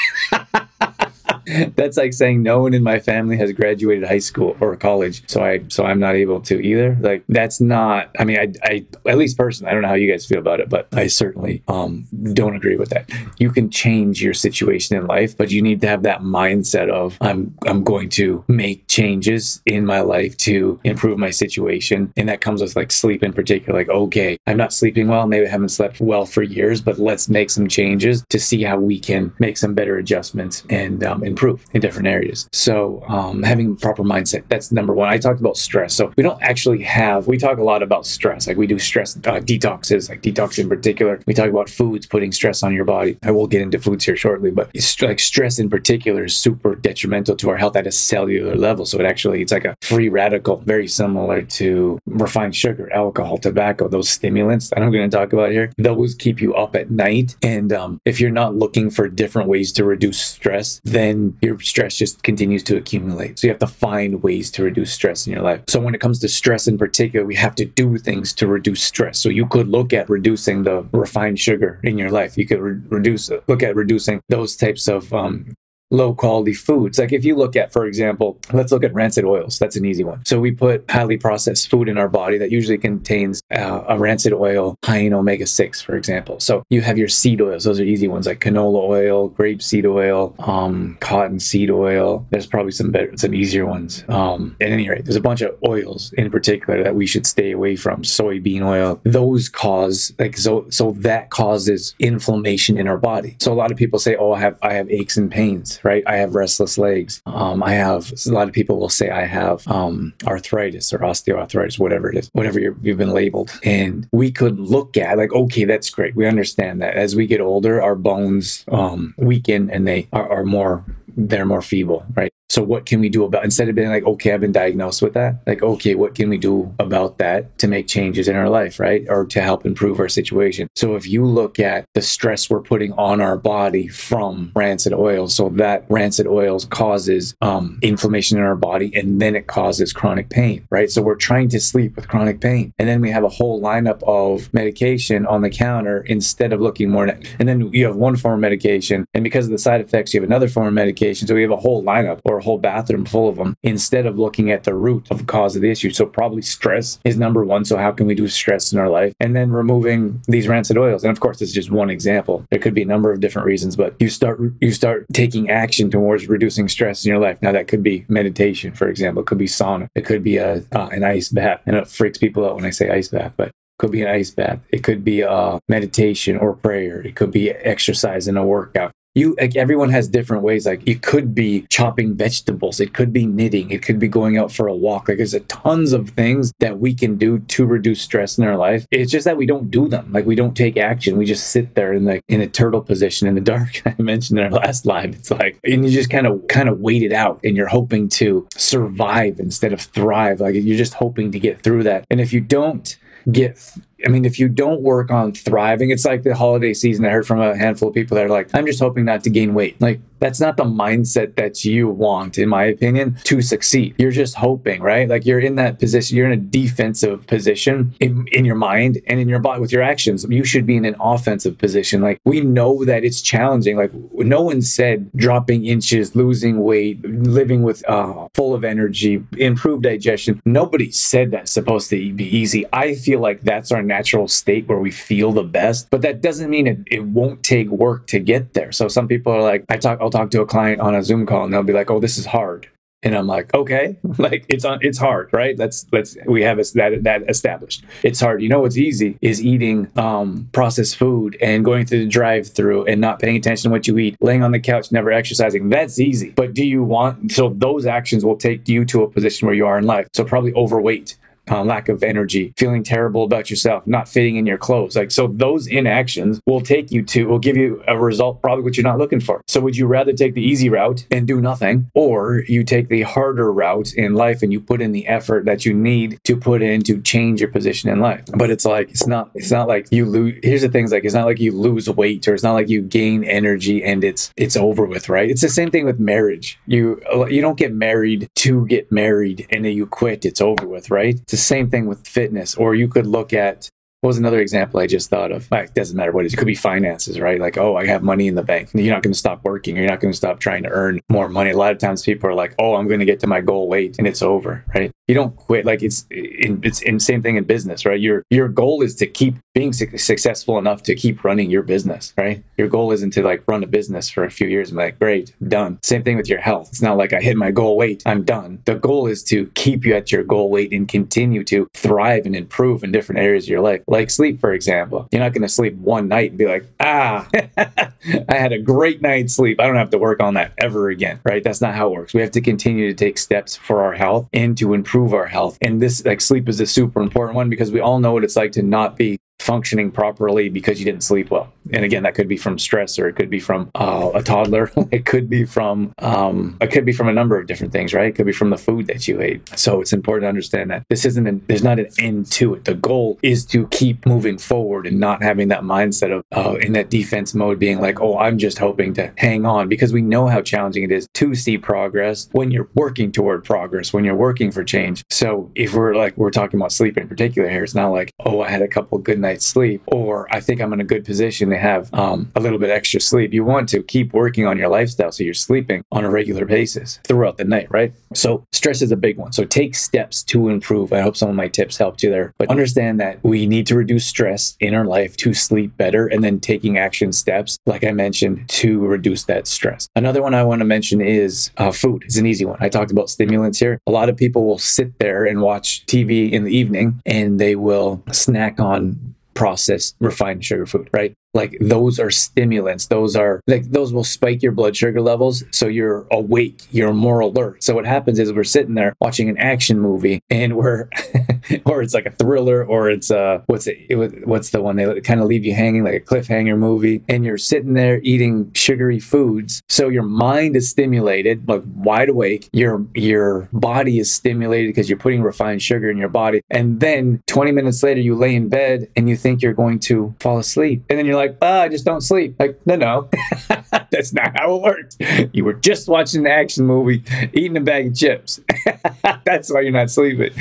that's 1.76 1.96
like 1.96 2.12
saying 2.12 2.42
no 2.42 2.60
one 2.60 2.74
in 2.74 2.82
my 2.82 2.98
family 2.98 3.36
has 3.36 3.52
graduated 3.52 4.08
high 4.08 4.18
school 4.18 4.56
or 4.60 4.76
college, 4.76 5.22
so 5.28 5.42
I 5.42 5.62
so 5.68 5.84
I'm 5.84 6.00
not 6.00 6.14
able 6.14 6.40
to 6.42 6.60
either. 6.60 6.96
Like 7.00 7.24
that's 7.28 7.60
not. 7.60 8.10
I 8.18 8.24
mean, 8.24 8.38
I, 8.38 8.52
I 8.64 8.86
at 9.06 9.16
least 9.16 9.38
personally, 9.38 9.70
I 9.70 9.74
don't 9.74 9.82
know 9.82 9.88
how 9.88 9.94
you 9.94 10.10
guys 10.10 10.26
feel 10.26 10.38
about 10.38 10.60
it, 10.60 10.68
but 10.68 10.88
I 10.92 11.06
certainly 11.06 11.62
um, 11.68 12.06
don't 12.32 12.56
agree 12.56 12.76
with 12.76 12.90
that. 12.90 13.10
You 13.38 13.50
can 13.50 13.70
change 13.70 14.22
your 14.22 14.34
situation 14.34 14.96
in 14.96 15.06
life, 15.06 15.36
but 15.36 15.50
you 15.50 15.62
need 15.62 15.80
to 15.82 15.88
have 15.88 16.02
that 16.02 16.20
mindset 16.20 16.88
of 16.90 17.16
I'm 17.20 17.56
I'm 17.66 17.84
going 17.84 18.08
to 18.10 18.44
make 18.48 18.86
changes 18.88 19.62
in 19.66 19.86
my 19.86 20.00
life 20.00 20.36
to 20.38 20.80
improve 20.82 21.18
my 21.18 21.30
situation, 21.30 22.12
and 22.16 22.28
that 22.28 22.40
comes 22.40 22.60
with 22.60 22.74
like 22.74 22.90
sleep 22.90 23.22
in 23.22 23.32
particular. 23.32 23.78
Like 23.78 23.88
okay, 23.88 24.36
I'm 24.48 24.56
not 24.56 24.72
sleeping 24.72 25.06
well. 25.06 25.26
Maybe 25.28 25.46
I 25.46 25.50
haven't 25.50 25.68
slept 25.68 26.00
well 26.00 26.26
for 26.26 26.42
years, 26.42 26.80
but 26.80 26.98
let's 26.98 27.28
make 27.28 27.50
some 27.50 27.68
changes 27.68 28.24
to 28.30 28.40
see 28.40 28.64
how 28.64 28.78
we 28.78 28.98
can 28.98 29.32
make 29.38 29.56
some 29.56 29.74
better 29.74 29.96
adjustments 29.96 30.64
and 30.70 31.04
um, 31.04 31.22
and 31.22 31.35
improve 31.36 31.64
in 31.74 31.80
different 31.82 32.08
areas. 32.08 32.48
So 32.52 33.02
um, 33.08 33.42
having 33.42 33.76
proper 33.76 34.02
mindset, 34.02 34.44
that's 34.48 34.72
number 34.72 34.94
one. 34.94 35.08
I 35.08 35.18
talked 35.18 35.40
about 35.40 35.56
stress. 35.56 35.94
So 35.94 36.12
we 36.16 36.22
don't 36.22 36.42
actually 36.42 36.82
have, 36.82 37.26
we 37.26 37.36
talk 37.36 37.58
a 37.58 37.62
lot 37.62 37.82
about 37.82 38.06
stress. 38.06 38.46
Like 38.46 38.56
we 38.56 38.66
do 38.66 38.78
stress 38.78 39.16
uh, 39.16 39.40
detoxes, 39.40 40.08
like 40.08 40.22
detox 40.22 40.58
in 40.58 40.68
particular. 40.68 41.20
We 41.26 41.34
talk 41.34 41.50
about 41.50 41.68
foods 41.68 42.06
putting 42.06 42.32
stress 42.32 42.62
on 42.62 42.72
your 42.72 42.84
body. 42.84 43.18
I 43.22 43.30
will 43.32 43.46
get 43.46 43.60
into 43.60 43.78
foods 43.78 44.04
here 44.04 44.16
shortly, 44.16 44.50
but 44.50 44.70
it's 44.72 45.00
like 45.02 45.20
stress 45.20 45.58
in 45.58 45.68
particular 45.68 46.24
is 46.24 46.36
super 46.36 46.74
detrimental 46.74 47.36
to 47.36 47.50
our 47.50 47.56
health 47.56 47.76
at 47.76 47.86
a 47.86 47.92
cellular 47.92 48.54
level. 48.54 48.86
So 48.86 48.98
it 48.98 49.04
actually, 49.04 49.42
it's 49.42 49.52
like 49.52 49.66
a 49.66 49.76
free 49.82 50.08
radical, 50.08 50.56
very 50.58 50.88
similar 50.88 51.42
to 51.42 51.98
refined 52.06 52.56
sugar, 52.56 52.90
alcohol, 52.92 53.38
tobacco, 53.38 53.88
those 53.88 54.08
stimulants 54.08 54.70
that 54.70 54.80
I'm 54.82 54.90
going 54.90 55.08
to 55.10 55.16
talk 55.16 55.32
about 55.32 55.50
here. 55.50 55.72
Those 55.76 56.14
keep 56.14 56.40
you 56.40 56.54
up 56.54 56.74
at 56.74 56.90
night. 56.90 57.36
And 57.42 57.72
um, 57.72 58.00
if 58.04 58.20
you're 58.20 58.30
not 58.30 58.54
looking 58.54 58.90
for 58.90 59.08
different 59.08 59.48
ways 59.48 59.72
to 59.72 59.84
reduce 59.84 60.20
stress, 60.20 60.80
then 60.84 61.25
your 61.40 61.58
stress 61.60 61.96
just 61.96 62.22
continues 62.22 62.62
to 62.64 62.76
accumulate. 62.76 63.38
So 63.38 63.46
you 63.46 63.52
have 63.52 63.60
to 63.60 63.66
find 63.66 64.22
ways 64.22 64.50
to 64.52 64.62
reduce 64.62 64.92
stress 64.92 65.26
in 65.26 65.32
your 65.32 65.42
life. 65.42 65.62
So 65.68 65.80
when 65.80 65.94
it 65.94 66.00
comes 66.00 66.18
to 66.20 66.28
stress 66.28 66.66
in 66.66 66.78
particular, 66.78 67.24
we 67.24 67.34
have 67.36 67.54
to 67.56 67.64
do 67.64 67.98
things 67.98 68.32
to 68.34 68.46
reduce 68.46 68.82
stress. 68.82 69.18
So 69.18 69.28
you 69.28 69.46
could 69.46 69.68
look 69.68 69.92
at 69.92 70.08
reducing 70.08 70.62
the 70.62 70.86
refined 70.92 71.38
sugar 71.38 71.80
in 71.82 71.98
your 71.98 72.10
life. 72.10 72.36
You 72.36 72.46
could 72.46 72.60
re- 72.60 72.80
reduce, 72.88 73.30
look 73.48 73.62
at 73.62 73.76
reducing 73.76 74.20
those 74.28 74.56
types 74.56 74.88
of 74.88 75.12
um, 75.12 75.54
low 75.90 76.14
quality 76.14 76.52
foods. 76.52 76.98
Like 76.98 77.12
if 77.12 77.24
you 77.24 77.36
look 77.36 77.56
at, 77.56 77.72
for 77.72 77.86
example, 77.86 78.38
let's 78.52 78.72
look 78.72 78.84
at 78.84 78.92
rancid 78.94 79.24
oils. 79.24 79.58
That's 79.58 79.76
an 79.76 79.84
easy 79.84 80.04
one. 80.04 80.24
So 80.24 80.40
we 80.40 80.52
put 80.52 80.88
highly 80.90 81.16
processed 81.16 81.70
food 81.70 81.88
in 81.88 81.98
our 81.98 82.08
body 82.08 82.38
that 82.38 82.50
usually 82.50 82.78
contains 82.78 83.40
uh, 83.54 83.84
a 83.88 83.98
rancid 83.98 84.32
oil 84.32 84.76
high 84.84 84.98
in 84.98 85.14
omega 85.14 85.46
6, 85.46 85.80
for 85.82 85.96
example. 85.96 86.40
So 86.40 86.62
you 86.70 86.80
have 86.80 86.98
your 86.98 87.08
seed 87.08 87.40
oils. 87.40 87.64
Those 87.64 87.80
are 87.80 87.84
easy 87.84 88.08
ones 88.08 88.26
like 88.26 88.40
canola 88.40 88.82
oil, 88.82 89.28
grape 89.28 89.62
seed 89.62 89.86
oil, 89.86 90.34
um, 90.40 90.96
cotton 91.00 91.38
seed 91.38 91.70
oil. 91.70 92.26
There's 92.30 92.46
probably 92.46 92.72
some 92.72 92.90
better, 92.90 93.16
some 93.16 93.34
easier 93.34 93.66
ones. 93.66 94.04
Um, 94.08 94.56
at 94.60 94.70
any 94.70 94.88
rate, 94.88 95.04
there's 95.04 95.16
a 95.16 95.20
bunch 95.20 95.40
of 95.40 95.56
oils 95.66 96.12
in 96.14 96.30
particular 96.30 96.82
that 96.82 96.94
we 96.94 97.06
should 97.06 97.26
stay 97.26 97.52
away 97.52 97.76
from. 97.76 98.02
Soybean 98.02 98.62
oil. 98.62 99.00
Those 99.04 99.48
cause 99.48 100.12
like 100.18 100.36
so 100.36 100.66
so 100.70 100.92
that 100.98 101.30
causes 101.30 101.94
inflammation 101.98 102.78
in 102.78 102.88
our 102.88 102.98
body. 102.98 103.36
So 103.40 103.52
a 103.52 103.54
lot 103.54 103.70
of 103.70 103.76
people 103.76 103.98
say, 103.98 104.16
"Oh, 104.16 104.32
I 104.32 104.40
have 104.40 104.58
I 104.62 104.74
have 104.74 104.90
aches 104.90 105.16
and 105.16 105.30
pains." 105.30 105.75
Right? 105.84 106.02
I 106.06 106.16
have 106.16 106.34
restless 106.34 106.78
legs. 106.78 107.22
Um, 107.26 107.62
I 107.62 107.72
have 107.72 108.12
a 108.26 108.30
lot 108.30 108.48
of 108.48 108.54
people 108.54 108.78
will 108.78 108.88
say 108.88 109.10
I 109.10 109.24
have 109.24 109.66
um, 109.68 110.12
arthritis 110.26 110.92
or 110.92 110.98
osteoarthritis, 110.98 111.78
whatever 111.78 112.10
it 112.10 112.16
is, 112.16 112.30
whatever 112.32 112.58
you 112.60 112.76
have 112.84 112.98
been 112.98 113.12
labeled. 113.12 113.58
And 113.64 114.08
we 114.12 114.30
could 114.30 114.58
look 114.58 114.96
at 114.96 115.18
like, 115.18 115.32
okay, 115.32 115.64
that's 115.64 115.90
great. 115.90 116.14
We 116.16 116.26
understand 116.26 116.80
that 116.82 116.94
as 116.94 117.16
we 117.16 117.26
get 117.26 117.40
older, 117.40 117.82
our 117.82 117.94
bones 117.94 118.64
um, 118.68 119.14
weaken 119.18 119.70
and 119.70 119.86
they 119.86 120.08
are, 120.12 120.28
are 120.28 120.44
more 120.44 120.84
they're 121.16 121.46
more 121.46 121.62
feeble, 121.62 122.04
right? 122.14 122.32
So 122.48 122.62
what 122.62 122.86
can 122.86 123.00
we 123.00 123.08
do 123.08 123.24
about 123.24 123.44
instead 123.44 123.68
of 123.68 123.74
being 123.74 123.88
like, 123.88 124.04
okay, 124.04 124.32
I've 124.32 124.40
been 124.40 124.52
diagnosed 124.52 125.02
with 125.02 125.14
that, 125.14 125.42
like, 125.46 125.62
okay, 125.62 125.96
what 125.96 126.14
can 126.14 126.28
we 126.28 126.38
do 126.38 126.72
about 126.78 127.18
that 127.18 127.58
to 127.58 127.66
make 127.66 127.88
changes 127.88 128.28
in 128.28 128.36
our 128.36 128.48
life, 128.48 128.78
right? 128.78 129.04
Or 129.08 129.26
to 129.26 129.40
help 129.40 129.66
improve 129.66 129.98
our 129.98 130.08
situation. 130.08 130.68
So 130.76 130.94
if 130.94 131.08
you 131.08 131.24
look 131.24 131.58
at 131.58 131.86
the 131.94 132.02
stress 132.02 132.48
we're 132.48 132.60
putting 132.60 132.92
on 132.92 133.20
our 133.20 133.36
body 133.36 133.88
from 133.88 134.52
rancid 134.54 134.92
oils, 134.92 135.34
so 135.34 135.48
that 135.50 135.86
rancid 135.88 136.28
oils 136.28 136.66
causes 136.66 137.34
um, 137.40 137.80
inflammation 137.82 138.38
in 138.38 138.44
our 138.44 138.54
body 138.54 138.94
and 138.94 139.20
then 139.20 139.34
it 139.34 139.48
causes 139.48 139.92
chronic 139.92 140.30
pain, 140.30 140.66
right? 140.70 140.90
So 140.90 141.02
we're 141.02 141.16
trying 141.16 141.48
to 141.48 141.60
sleep 141.60 141.96
with 141.96 142.06
chronic 142.06 142.40
pain. 142.40 142.72
And 142.78 142.88
then 142.88 143.00
we 143.00 143.10
have 143.10 143.24
a 143.24 143.28
whole 143.28 143.60
lineup 143.60 144.02
of 144.04 144.52
medication 144.54 145.26
on 145.26 145.42
the 145.42 145.50
counter 145.50 146.02
instead 146.02 146.52
of 146.52 146.60
looking 146.60 146.90
more. 146.90 147.06
And 147.06 147.48
then 147.48 147.72
you 147.72 147.86
have 147.86 147.96
one 147.96 148.16
form 148.16 148.34
of 148.34 148.40
medication. 148.40 149.04
And 149.14 149.24
because 149.24 149.46
of 149.46 149.52
the 149.52 149.58
side 149.58 149.80
effects, 149.80 150.14
you 150.14 150.20
have 150.20 150.28
another 150.28 150.48
form 150.48 150.68
of 150.68 150.72
medication. 150.74 151.05
So 151.14 151.34
we 151.34 151.42
have 151.42 151.50
a 151.50 151.56
whole 151.56 151.82
lineup 151.82 152.20
or 152.24 152.38
a 152.38 152.42
whole 152.42 152.58
bathroom 152.58 153.04
full 153.04 153.28
of 153.28 153.36
them 153.36 153.56
instead 153.62 154.06
of 154.06 154.18
looking 154.18 154.50
at 154.50 154.64
the 154.64 154.74
root 154.74 155.06
of 155.10 155.18
the 155.18 155.24
cause 155.24 155.56
of 155.56 155.62
the 155.62 155.70
issue. 155.70 155.90
So 155.90 156.06
probably 156.06 156.42
stress 156.42 156.98
is 157.04 157.16
number 157.16 157.44
one. 157.44 157.64
So 157.64 157.76
how 157.76 157.92
can 157.92 158.06
we 158.06 158.14
do 158.14 158.28
stress 158.28 158.72
in 158.72 158.78
our 158.78 158.88
life? 158.88 159.12
And 159.20 159.34
then 159.34 159.50
removing 159.50 160.22
these 160.28 160.48
rancid 160.48 160.78
oils. 160.78 161.04
And 161.04 161.10
of 161.10 161.20
course, 161.20 161.38
this 161.38 161.50
is 161.50 161.54
just 161.54 161.70
one 161.70 161.90
example. 161.90 162.44
There 162.50 162.60
could 162.60 162.74
be 162.74 162.82
a 162.82 162.86
number 162.86 163.12
of 163.12 163.20
different 163.20 163.46
reasons, 163.46 163.76
but 163.76 163.94
you 164.00 164.08
start 164.08 164.40
you 164.60 164.72
start 164.72 165.06
taking 165.12 165.50
action 165.50 165.90
towards 165.90 166.28
reducing 166.28 166.68
stress 166.68 167.04
in 167.04 167.10
your 167.10 167.20
life. 167.20 167.40
Now 167.42 167.52
that 167.52 167.68
could 167.68 167.82
be 167.82 168.04
meditation, 168.08 168.72
for 168.72 168.88
example. 168.88 169.22
It 169.22 169.26
could 169.26 169.38
be 169.38 169.46
sauna. 169.46 169.88
It 169.94 170.04
could 170.04 170.22
be 170.22 170.36
a 170.36 170.62
uh, 170.72 170.88
an 170.92 171.04
ice 171.04 171.28
bath. 171.28 171.62
And 171.66 171.76
it 171.76 171.88
freaks 171.88 172.18
people 172.18 172.44
out 172.44 172.56
when 172.56 172.64
I 172.64 172.70
say 172.70 172.90
ice 172.90 173.08
bath, 173.08 173.32
but 173.36 173.50
could 173.78 173.90
be 173.90 174.02
an 174.02 174.08
ice 174.08 174.30
bath. 174.30 174.60
It 174.70 174.82
could 174.82 175.04
be 175.04 175.20
a 175.20 175.60
meditation 175.68 176.36
or 176.38 176.54
prayer. 176.54 177.00
It 177.00 177.14
could 177.14 177.30
be 177.30 177.50
exercise 177.50 178.26
and 178.26 178.38
a 178.38 178.42
workout 178.42 178.92
you 179.16 179.34
like 179.40 179.56
everyone 179.56 179.88
has 179.88 180.08
different 180.08 180.42
ways. 180.42 180.66
Like 180.66 180.86
it 180.86 181.02
could 181.02 181.34
be 181.34 181.62
chopping 181.70 182.14
vegetables. 182.14 182.80
It 182.80 182.92
could 182.92 183.14
be 183.14 183.26
knitting. 183.26 183.70
It 183.70 183.82
could 183.82 183.98
be 183.98 184.08
going 184.08 184.36
out 184.36 184.52
for 184.52 184.68
a 184.68 184.76
walk. 184.76 185.08
Like 185.08 185.16
there's 185.16 185.32
a 185.32 185.40
tons 185.40 185.94
of 185.94 186.10
things 186.10 186.52
that 186.60 186.78
we 186.78 186.94
can 186.94 187.16
do 187.16 187.38
to 187.38 187.64
reduce 187.64 188.02
stress 188.02 188.36
in 188.36 188.44
our 188.44 188.56
life. 188.56 188.86
It's 188.90 189.10
just 189.10 189.24
that 189.24 189.38
we 189.38 189.46
don't 189.46 189.70
do 189.70 189.88
them. 189.88 190.12
Like 190.12 190.26
we 190.26 190.34
don't 190.34 190.54
take 190.54 190.76
action. 190.76 191.16
We 191.16 191.24
just 191.24 191.48
sit 191.48 191.74
there 191.74 191.94
in 191.94 192.04
the 192.04 192.22
in 192.28 192.42
a 192.42 192.46
turtle 192.46 192.82
position 192.82 193.26
in 193.26 193.34
the 193.34 193.40
dark. 193.56 193.82
I 193.86 193.94
mentioned 193.98 194.38
in 194.38 194.44
our 194.44 194.50
last 194.50 194.84
live 194.84 195.14
it's 195.14 195.30
like 195.30 195.58
and 195.64 195.82
you 195.82 195.90
just 195.90 196.10
kind 196.10 196.26
of 196.26 196.46
kind 196.48 196.68
of 196.68 196.80
wait 196.80 197.02
it 197.02 197.14
out 197.14 197.40
and 197.42 197.56
you're 197.56 197.68
hoping 197.68 198.10
to 198.10 198.46
survive 198.54 199.40
instead 199.40 199.72
of 199.72 199.80
thrive. 199.80 200.40
Like 200.40 200.54
you're 200.54 200.76
just 200.76 200.92
hoping 200.92 201.32
to 201.32 201.40
get 201.40 201.62
through 201.62 201.84
that. 201.84 202.04
And 202.10 202.20
if 202.20 202.34
you 202.34 202.42
don't 202.42 202.96
get 203.32 203.72
I 204.04 204.08
mean, 204.08 204.24
if 204.24 204.38
you 204.38 204.48
don't 204.48 204.82
work 204.82 205.10
on 205.10 205.32
thriving, 205.32 205.90
it's 205.90 206.04
like 206.04 206.22
the 206.22 206.34
holiday 206.34 206.74
season. 206.74 207.06
I 207.06 207.10
heard 207.10 207.26
from 207.26 207.40
a 207.40 207.56
handful 207.56 207.88
of 207.88 207.94
people 207.94 208.16
that 208.16 208.26
are 208.26 208.30
like, 208.30 208.50
I'm 208.54 208.66
just 208.66 208.78
hoping 208.78 209.06
not 209.06 209.24
to 209.24 209.30
gain 209.30 209.54
weight. 209.54 209.80
Like, 209.80 210.00
that's 210.18 210.40
not 210.40 210.56
the 210.56 210.64
mindset 210.64 211.36
that 211.36 211.64
you 211.64 211.88
want, 211.88 212.38
in 212.38 212.48
my 212.48 212.64
opinion, 212.64 213.18
to 213.24 213.42
succeed. 213.42 213.94
You're 213.98 214.10
just 214.10 214.34
hoping, 214.34 214.80
right? 214.80 215.08
Like, 215.08 215.26
you're 215.26 215.40
in 215.40 215.56
that 215.56 215.78
position, 215.78 216.16
you're 216.16 216.30
in 216.30 216.38
a 216.38 216.42
defensive 216.42 217.26
position 217.26 217.94
in, 218.00 218.26
in 218.32 218.44
your 218.44 218.54
mind 218.54 219.00
and 219.06 219.20
in 219.20 219.28
your 219.28 219.40
body 219.40 219.60
with 219.60 219.72
your 219.72 219.82
actions. 219.82 220.24
You 220.28 220.44
should 220.44 220.66
be 220.66 220.76
in 220.76 220.84
an 220.84 220.96
offensive 221.00 221.58
position. 221.58 222.00
Like, 222.00 222.20
we 222.24 222.40
know 222.40 222.84
that 222.84 223.04
it's 223.04 223.20
challenging. 223.20 223.76
Like, 223.76 223.92
no 223.94 224.42
one 224.42 224.62
said 224.62 225.10
dropping 225.16 225.66
inches, 225.66 226.16
losing 226.16 226.62
weight, 226.62 227.02
living 227.04 227.62
with 227.62 227.86
uh, 227.88 228.28
full 228.34 228.54
of 228.54 228.64
energy, 228.64 229.22
improved 229.36 229.82
digestion. 229.82 230.40
Nobody 230.44 230.90
said 230.90 231.30
that's 231.30 231.52
supposed 231.52 231.90
to 231.90 232.12
be 232.12 232.24
easy. 232.24 232.64
I 232.72 232.94
feel 232.94 233.20
like 233.20 233.42
that's 233.42 233.70
our 233.70 233.82
natural 233.86 234.28
state 234.28 234.68
where 234.68 234.78
we 234.78 234.90
feel 234.90 235.32
the 235.32 235.42
best, 235.42 235.88
but 235.90 236.02
that 236.02 236.20
doesn't 236.20 236.50
mean 236.50 236.66
it, 236.66 236.78
it 236.86 237.04
won't 237.04 237.42
take 237.42 237.68
work 237.68 238.06
to 238.08 238.18
get 238.18 238.54
there. 238.54 238.72
So 238.72 238.88
some 238.88 239.08
people 239.08 239.32
are 239.32 239.42
like, 239.42 239.64
I 239.68 239.76
talk, 239.76 239.98
I'll 240.00 240.10
talk 240.10 240.30
to 240.32 240.40
a 240.40 240.46
client 240.46 240.80
on 240.80 240.94
a 240.94 241.02
Zoom 241.02 241.26
call 241.26 241.44
and 241.44 241.52
they'll 241.52 241.62
be 241.62 241.72
like, 241.72 241.90
oh, 241.90 242.00
this 242.00 242.18
is 242.18 242.26
hard. 242.26 242.68
And 243.02 243.14
I'm 243.14 243.26
like, 243.26 243.54
okay, 243.54 243.96
like 244.18 244.46
it's 244.48 244.64
on, 244.64 244.78
it's 244.82 244.98
hard, 244.98 245.28
right? 245.32 245.56
Let's 245.56 245.86
let's 245.92 246.16
we 246.26 246.42
have 246.42 246.56
that 246.56 246.98
that 247.02 247.30
established. 247.30 247.84
It's 248.02 248.18
hard. 248.18 248.42
You 248.42 248.48
know 248.48 248.60
what's 248.60 248.78
easy 248.78 249.16
is 249.20 249.44
eating 249.44 249.88
um, 249.96 250.48
processed 250.52 250.96
food 250.96 251.36
and 251.40 251.64
going 251.64 251.86
through 251.86 252.00
the 252.00 252.08
drive-through 252.08 252.86
and 252.86 253.00
not 253.00 253.20
paying 253.20 253.36
attention 253.36 253.70
to 253.70 253.72
what 253.72 253.86
you 253.86 253.96
eat, 253.98 254.16
laying 254.20 254.42
on 254.42 254.50
the 254.50 254.58
couch, 254.58 254.90
never 254.90 255.12
exercising. 255.12 255.68
That's 255.68 256.00
easy. 256.00 256.30
But 256.30 256.54
do 256.54 256.64
you 256.64 256.82
want? 256.82 257.30
So 257.32 257.50
those 257.50 257.86
actions 257.86 258.24
will 258.24 258.36
take 258.36 258.66
you 258.66 258.84
to 258.86 259.02
a 259.02 259.08
position 259.08 259.46
where 259.46 259.54
you 259.54 259.66
are 259.66 259.78
in 259.78 259.86
life. 259.86 260.08
So 260.12 260.24
probably 260.24 260.52
overweight 260.54 261.16
uh, 261.50 261.64
lack 261.64 261.88
of 261.88 262.02
energy, 262.02 262.52
feeling 262.56 262.82
terrible 262.82 263.24
about 263.24 263.50
yourself, 263.50 263.86
not 263.86 264.08
fitting 264.08 264.36
in 264.36 264.46
your 264.46 264.58
clothes. 264.58 264.96
Like, 264.96 265.10
so 265.10 265.28
those 265.28 265.66
inactions 265.66 266.40
will 266.46 266.60
take 266.60 266.90
you 266.90 267.02
to, 267.02 267.26
will 267.26 267.38
give 267.38 267.56
you 267.56 267.82
a 267.86 267.98
result, 267.98 268.42
probably 268.42 268.64
what 268.64 268.76
you're 268.76 268.84
not 268.84 268.98
looking 268.98 269.20
for. 269.20 269.42
So, 269.46 269.60
would 269.60 269.76
you 269.76 269.86
rather 269.86 270.12
take 270.12 270.34
the 270.34 270.42
easy 270.42 270.68
route 270.68 271.06
and 271.10 271.26
do 271.26 271.40
nothing, 271.40 271.90
or 271.94 272.42
you 272.48 272.64
take 272.64 272.88
the 272.88 273.02
harder 273.02 273.52
route 273.52 273.92
in 273.94 274.14
life 274.14 274.42
and 274.42 274.52
you 274.52 274.60
put 274.60 274.80
in 274.80 274.92
the 274.92 275.06
effort 275.06 275.44
that 275.46 275.64
you 275.64 275.74
need 275.74 276.18
to 276.24 276.36
put 276.36 276.62
in 276.62 276.82
to 276.82 277.00
change 277.00 277.40
your 277.40 277.50
position 277.50 277.90
in 277.90 278.00
life? 278.00 278.24
But 278.34 278.50
it's 278.50 278.64
like, 278.64 278.90
it's 278.90 279.06
not, 279.06 279.30
it's 279.34 279.50
not 279.50 279.68
like 279.68 279.88
you 279.90 280.04
lose, 280.04 280.38
here's 280.42 280.62
the 280.62 280.68
things 280.68 280.92
like, 280.92 281.04
it's 281.04 281.14
not 281.14 281.26
like 281.26 281.40
you 281.40 281.52
lose 281.52 281.88
weight 281.88 282.26
or 282.28 282.34
it's 282.34 282.42
not 282.42 282.54
like 282.54 282.68
you 282.68 282.82
gain 282.82 283.24
energy 283.24 283.82
and 283.82 284.04
it's, 284.04 284.32
it's 284.36 284.56
over 284.56 284.84
with, 284.84 285.08
right? 285.08 285.30
It's 285.30 285.42
the 285.42 285.48
same 285.48 285.70
thing 285.70 285.84
with 285.84 285.98
marriage. 285.98 286.58
You, 286.66 287.00
you 287.28 287.40
don't 287.40 287.58
get 287.58 287.72
married 287.72 288.28
to 288.36 288.66
get 288.66 288.90
married 288.90 289.46
and 289.50 289.64
then 289.64 289.72
you 289.72 289.86
quit, 289.86 290.24
it's 290.24 290.40
over 290.40 290.66
with, 290.66 290.90
right? 290.90 291.18
It's 291.20 291.35
the 291.36 291.42
same 291.42 291.68
thing 291.68 291.86
with 291.86 292.06
fitness. 292.06 292.54
Or 292.54 292.74
you 292.74 292.88
could 292.88 293.06
look 293.06 293.32
at 293.32 293.68
what 294.06 294.10
was 294.10 294.18
another 294.18 294.38
example 294.38 294.78
I 294.78 294.86
just 294.86 295.10
thought 295.10 295.32
of? 295.32 295.50
Like, 295.50 295.74
doesn't 295.74 295.96
matter 295.96 296.12
what 296.12 296.24
it 296.24 296.28
is. 296.28 296.34
It 296.34 296.36
could 296.36 296.46
be 296.46 296.54
finances, 296.54 297.18
right? 297.18 297.40
Like, 297.40 297.58
oh, 297.58 297.74
I 297.74 297.86
have 297.86 298.04
money 298.04 298.28
in 298.28 298.36
the 298.36 298.42
bank. 298.44 298.70
You're 298.72 298.94
not 298.94 299.02
going 299.02 299.12
to 299.12 299.18
stop 299.18 299.42
working. 299.42 299.76
You're 299.76 299.88
not 299.88 299.98
going 299.98 300.12
to 300.12 300.16
stop 300.16 300.38
trying 300.38 300.62
to 300.62 300.68
earn 300.68 301.00
more 301.08 301.28
money. 301.28 301.50
A 301.50 301.56
lot 301.56 301.72
of 301.72 301.78
times 301.78 302.04
people 302.04 302.30
are 302.30 302.34
like, 302.34 302.54
oh, 302.60 302.76
I'm 302.76 302.86
going 302.86 303.00
to 303.00 303.04
get 303.04 303.18
to 303.20 303.26
my 303.26 303.40
goal 303.40 303.68
weight 303.68 303.98
and 303.98 304.06
it's 304.06 304.22
over, 304.22 304.64
right? 304.76 304.92
You 305.08 305.16
don't 305.16 305.34
quit. 305.34 305.66
Like 305.66 305.82
it's 305.82 306.06
it's 306.08 306.82
in 306.82 307.00
same 307.00 307.20
thing 307.20 307.34
in 307.34 307.42
business, 307.42 307.84
right? 307.84 307.98
Your, 307.98 308.22
your 308.30 308.46
goal 308.46 308.80
is 308.82 308.94
to 308.96 309.08
keep 309.08 309.34
being 309.56 309.72
su- 309.72 309.96
successful 309.96 310.58
enough 310.58 310.82
to 310.84 310.94
keep 310.94 311.24
running 311.24 311.50
your 311.50 311.62
business, 311.62 312.12
right? 312.18 312.44
Your 312.58 312.68
goal 312.68 312.92
isn't 312.92 313.12
to 313.14 313.22
like 313.22 313.42
run 313.48 313.64
a 313.64 313.66
business 313.66 314.10
for 314.10 314.22
a 314.22 314.30
few 314.30 314.46
years 314.46 314.68
and 314.68 314.76
be 314.76 314.84
like, 314.84 314.98
great, 314.98 315.34
done. 315.48 315.78
Same 315.82 316.04
thing 316.04 316.18
with 316.18 316.28
your 316.28 316.40
health. 316.40 316.68
It's 316.68 316.82
not 316.82 316.98
like 316.98 317.12
I 317.12 317.20
hit 317.22 317.36
my 317.36 317.50
goal 317.50 317.76
weight, 317.76 318.02
I'm 318.04 318.22
done. 318.22 318.60
The 318.66 318.74
goal 318.74 319.06
is 319.06 319.24
to 319.24 319.46
keep 319.54 319.86
you 319.86 319.94
at 319.94 320.12
your 320.12 320.24
goal 320.24 320.50
weight 320.50 320.72
and 320.72 320.86
continue 320.86 321.42
to 321.44 321.66
thrive 321.72 322.26
and 322.26 322.36
improve 322.36 322.84
in 322.84 322.92
different 322.92 323.20
areas 323.20 323.44
of 323.44 323.48
your 323.48 323.62
life, 323.62 323.82
sleep, 324.10 324.40
for 324.40 324.52
example. 324.52 325.08
You're 325.10 325.22
not 325.22 325.32
going 325.32 325.42
to 325.42 325.48
sleep 325.48 325.74
one 325.76 326.08
night 326.08 326.30
and 326.30 326.38
be 326.38 326.46
like, 326.46 326.66
ah, 326.80 327.28
I 327.34 328.34
had 328.34 328.52
a 328.52 328.58
great 328.58 329.02
night's 329.02 329.34
sleep. 329.34 329.60
I 329.60 329.66
don't 329.66 329.76
have 329.76 329.90
to 329.90 329.98
work 329.98 330.22
on 330.22 330.34
that 330.34 330.52
ever 330.58 330.88
again, 330.88 331.20
right? 331.24 331.42
That's 331.42 331.60
not 331.60 331.74
how 331.74 331.88
it 331.88 331.92
works. 331.92 332.14
We 332.14 332.20
have 332.20 332.30
to 332.32 332.40
continue 332.40 332.88
to 332.88 332.94
take 332.94 333.18
steps 333.18 333.56
for 333.56 333.82
our 333.82 333.92
health 333.92 334.28
and 334.32 334.56
to 334.58 334.74
improve 334.74 335.14
our 335.14 335.26
health. 335.26 335.58
And 335.60 335.80
this, 335.80 336.04
like, 336.04 336.20
sleep 336.20 336.48
is 336.48 336.60
a 336.60 336.66
super 336.66 337.00
important 337.00 337.36
one 337.36 337.50
because 337.50 337.72
we 337.72 337.80
all 337.80 337.98
know 337.98 338.12
what 338.12 338.24
it's 338.24 338.36
like 338.36 338.52
to 338.52 338.62
not 338.62 338.96
be 338.96 339.18
functioning 339.46 339.92
properly 339.92 340.48
because 340.48 340.80
you 340.80 340.84
didn't 340.84 341.04
sleep 341.04 341.30
well. 341.30 341.52
And 341.72 341.84
again, 341.84 342.02
that 342.02 342.14
could 342.14 342.28
be 342.28 342.36
from 342.36 342.58
stress, 342.58 342.98
or 342.98 343.08
it 343.08 343.14
could 343.14 343.30
be 343.30 343.40
from 343.40 343.70
uh, 343.76 344.10
a 344.14 344.22
toddler. 344.22 344.70
it 344.90 345.06
could 345.06 345.30
be 345.30 345.44
from 345.44 345.94
um, 345.98 346.56
it 346.60 346.70
could 346.72 346.84
be 346.84 346.92
from 346.92 347.08
a 347.08 347.12
number 347.12 347.38
of 347.38 347.46
different 347.46 347.72
things, 347.72 347.94
right? 347.94 348.08
It 348.08 348.14
could 348.16 348.26
be 348.26 348.32
from 348.32 348.50
the 348.50 348.58
food 348.58 348.88
that 348.88 349.06
you 349.06 349.20
ate. 349.20 349.48
So 349.58 349.80
it's 349.80 349.92
important 349.92 350.24
to 350.24 350.28
understand 350.28 350.70
that 350.70 350.84
this 350.90 351.04
isn't 351.04 351.26
an, 351.26 351.44
there's 351.46 351.62
not 351.62 351.78
an 351.78 351.88
end 351.98 352.30
to 352.32 352.54
it. 352.54 352.64
The 352.64 352.74
goal 352.74 353.18
is 353.22 353.44
to 353.46 353.66
keep 353.68 354.04
moving 354.04 354.38
forward 354.38 354.86
and 354.86 354.98
not 354.98 355.22
having 355.22 355.48
that 355.48 355.62
mindset 355.62 356.10
of 356.12 356.24
uh, 356.36 356.56
in 356.58 356.72
that 356.72 356.90
defense 356.90 357.34
mode, 357.34 357.58
being 357.58 357.80
like, 357.80 358.00
oh, 358.00 358.18
I'm 358.18 358.38
just 358.38 358.58
hoping 358.58 358.94
to 358.94 359.12
hang 359.16 359.46
on 359.46 359.68
because 359.68 359.92
we 359.92 360.02
know 360.02 360.26
how 360.26 360.42
challenging 360.42 360.82
it 360.82 360.92
is 360.92 361.06
to 361.14 361.34
see 361.34 361.56
progress 361.56 362.28
when 362.32 362.50
you're 362.50 362.68
working 362.74 363.12
toward 363.12 363.44
progress, 363.44 363.92
when 363.92 364.04
you're 364.04 364.16
working 364.16 364.50
for 364.50 364.64
change. 364.64 365.04
So 365.10 365.50
if 365.54 365.74
we're 365.74 365.94
like 365.94 366.16
we're 366.16 366.30
talking 366.30 366.58
about 366.58 366.72
sleep 366.72 366.98
in 366.98 367.08
particular 367.08 367.48
here, 367.48 367.62
it's 367.62 367.74
not 367.74 367.88
like 367.88 368.12
oh, 368.24 368.40
I 368.40 368.48
had 368.48 368.62
a 368.62 368.68
couple 368.68 368.98
good 368.98 369.20
night's 369.20 369.35
sleep, 369.42 369.82
or 369.86 370.26
I 370.34 370.40
think 370.40 370.60
I'm 370.60 370.72
in 370.72 370.80
a 370.80 370.84
good 370.84 371.04
position 371.04 371.50
to 371.50 371.58
have 371.58 371.92
um, 371.94 372.30
a 372.34 372.40
little 372.40 372.58
bit 372.58 372.70
extra 372.70 373.00
sleep. 373.00 373.32
You 373.32 373.44
want 373.44 373.68
to 373.70 373.82
keep 373.82 374.12
working 374.12 374.46
on 374.46 374.58
your 374.58 374.68
lifestyle 374.68 375.12
so 375.12 375.24
you're 375.24 375.34
sleeping 375.34 375.82
on 375.92 376.04
a 376.04 376.10
regular 376.10 376.44
basis 376.44 377.00
throughout 377.04 377.36
the 377.36 377.44
night, 377.44 377.68
right? 377.70 377.92
So 378.14 378.44
stress 378.52 378.82
is 378.82 378.92
a 378.92 378.96
big 378.96 379.18
one. 379.18 379.32
So 379.32 379.44
take 379.44 379.74
steps 379.74 380.22
to 380.24 380.48
improve. 380.48 380.92
I 380.92 381.00
hope 381.00 381.16
some 381.16 381.28
of 381.28 381.34
my 381.34 381.48
tips 381.48 381.76
helped 381.76 382.02
you 382.02 382.10
there. 382.10 382.34
But 382.38 382.50
understand 382.50 383.00
that 383.00 383.22
we 383.22 383.46
need 383.46 383.66
to 383.68 383.74
reduce 383.74 384.06
stress 384.06 384.56
in 384.60 384.74
our 384.74 384.84
life 384.84 385.16
to 385.18 385.34
sleep 385.34 385.76
better 385.76 386.06
and 386.06 386.22
then 386.24 386.40
taking 386.40 386.78
action 386.78 387.12
steps, 387.12 387.58
like 387.66 387.84
I 387.84 387.92
mentioned, 387.92 388.48
to 388.48 388.80
reduce 388.86 389.24
that 389.24 389.46
stress. 389.46 389.88
Another 389.96 390.22
one 390.22 390.34
I 390.34 390.44
want 390.44 390.60
to 390.60 390.64
mention 390.64 391.00
is 391.00 391.50
uh, 391.58 391.70
food. 391.70 392.04
It's 392.04 392.16
an 392.16 392.26
easy 392.26 392.44
one. 392.44 392.58
I 392.60 392.68
talked 392.68 392.90
about 392.90 393.10
stimulants 393.10 393.58
here. 393.58 393.80
A 393.86 393.90
lot 393.90 394.08
of 394.08 394.16
people 394.16 394.46
will 394.46 394.58
sit 394.58 394.98
there 394.98 395.24
and 395.24 395.40
watch 395.40 395.84
TV 395.86 396.30
in 396.30 396.44
the 396.44 396.56
evening 396.56 397.00
and 397.06 397.38
they 397.38 397.56
will 397.56 398.02
snack 398.12 398.60
on 398.60 399.14
processed 399.36 399.94
refined 400.00 400.44
sugar 400.44 400.66
food, 400.66 400.90
right? 400.92 401.14
Like 401.36 401.56
those 401.60 402.00
are 402.00 402.10
stimulants. 402.10 402.86
Those 402.86 403.14
are 403.14 403.40
like 403.46 403.70
those 403.70 403.92
will 403.92 404.04
spike 404.04 404.42
your 404.42 404.52
blood 404.52 404.76
sugar 404.76 405.00
levels 405.00 405.44
so 405.50 405.66
you're 405.68 406.06
awake 406.10 406.62
you're 406.70 406.92
more 406.92 407.20
alert. 407.20 407.62
So 407.62 407.74
what 407.74 407.86
happens 407.86 408.18
is 408.18 408.32
we're 408.32 408.44
sitting 408.44 408.74
there 408.74 408.96
watching 409.00 409.28
an 409.28 409.38
action 409.38 409.78
movie 409.78 410.22
and 410.30 410.56
we're 410.56 410.88
or 411.66 411.82
it's 411.82 411.94
like 411.94 412.06
a 412.06 412.10
thriller 412.10 412.64
or 412.64 412.90
it's 412.90 413.10
uh 413.10 413.42
what's 413.46 413.66
it, 413.66 413.78
it 413.88 414.26
what's 414.26 414.50
the 414.50 414.62
one? 414.62 414.76
They 414.76 415.00
kind 415.00 415.20
of 415.20 415.26
leave 415.26 415.44
you 415.44 415.54
hanging 415.54 415.84
like 415.84 415.94
a 415.94 416.00
cliffhanger 416.00 416.56
movie 416.58 417.02
and 417.08 417.24
you're 417.24 417.38
sitting 417.38 417.74
there 417.74 418.00
eating 418.02 418.50
sugary 418.54 418.98
foods. 418.98 419.62
So 419.68 419.88
your 419.88 420.02
mind 420.02 420.56
is 420.56 420.70
stimulated 420.70 421.48
like 421.48 421.62
wide 421.66 422.08
awake. 422.08 422.48
Your 422.52 422.84
your 422.94 423.48
body 423.52 423.98
is 423.98 424.12
stimulated 424.12 424.70
because 424.70 424.88
you're 424.88 424.98
putting 424.98 425.22
refined 425.22 425.62
sugar 425.62 425.90
in 425.90 425.98
your 425.98 426.08
body. 426.08 426.40
And 426.50 426.80
then 426.80 427.22
20 427.26 427.52
minutes 427.52 427.82
later 427.82 428.00
you 428.00 428.14
lay 428.14 428.34
in 428.34 428.48
bed 428.48 428.88
and 428.96 429.08
you 429.08 429.16
think 429.16 429.42
you're 429.42 429.52
going 429.52 429.80
to 429.80 430.14
fall 430.20 430.38
asleep. 430.38 430.84
And 430.88 430.98
then 430.98 431.06
you're 431.06 431.16
like 431.16 431.25
like, 431.28 431.38
oh, 431.42 431.60
I 431.60 431.68
just 431.68 431.84
don't 431.84 432.00
sleep. 432.00 432.36
Like, 432.38 432.58
no, 432.66 432.76
no, 432.76 433.08
that's 433.90 434.12
not 434.12 434.38
how 434.38 434.56
it 434.56 434.62
works. 434.62 434.96
You 435.32 435.44
were 435.44 435.54
just 435.54 435.88
watching 435.88 436.26
an 436.26 436.32
action 436.32 436.66
movie, 436.66 437.04
eating 437.32 437.56
a 437.56 437.60
bag 437.60 437.88
of 437.88 437.96
chips. 437.96 438.40
that's 439.24 439.52
why 439.52 439.60
you're 439.60 439.72
not 439.72 439.90
sleeping. 439.90 440.32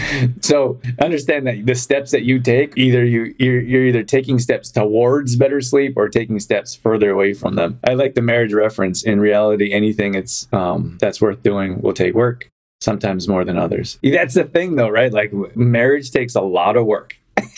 So 0.42 0.80
understand 1.00 1.48
that 1.48 1.65
the 1.65 1.75
steps 1.75 2.12
that 2.12 2.24
you 2.24 2.39
take, 2.39 2.77
either 2.77 3.04
you 3.04 3.36
you're, 3.39 3.62
you're 3.62 3.86
either 3.86 4.04
taking 4.04 4.39
steps 4.39 4.72
towards 4.72 5.36
better 5.36 5.62
sleep 5.62 5.94
or 5.98 6.10
taking 6.10 6.39
steps 6.39 6.75
further 6.75 7.10
away 7.10 7.34
from 7.34 7.56
them. 7.56 7.80
I 7.88 7.94
like 7.94 8.15
the 8.15 8.22
marriage 8.22 8.54
reference. 8.54 9.04
In 9.04 9.20
reality, 9.20 9.72
anything 9.72 10.15
it's 10.15 10.48
um, 10.54 10.98
that's 11.00 11.22
worth 11.22 11.44
doing 11.44 11.82
will 11.82 11.94
take 11.94 12.13
work 12.13 12.50
sometimes 12.82 13.27
more 13.27 13.44
than 13.44 13.58
others. 13.58 14.00
That's 14.04 14.36
the 14.36 14.44
thing 14.44 14.75
though, 14.75 14.89
right? 14.89 15.12
Like 15.12 15.34
marriage 15.56 16.12
takes 16.12 16.36
a 16.36 16.42
lot 16.42 16.77
of 16.77 16.86
work. 16.86 17.18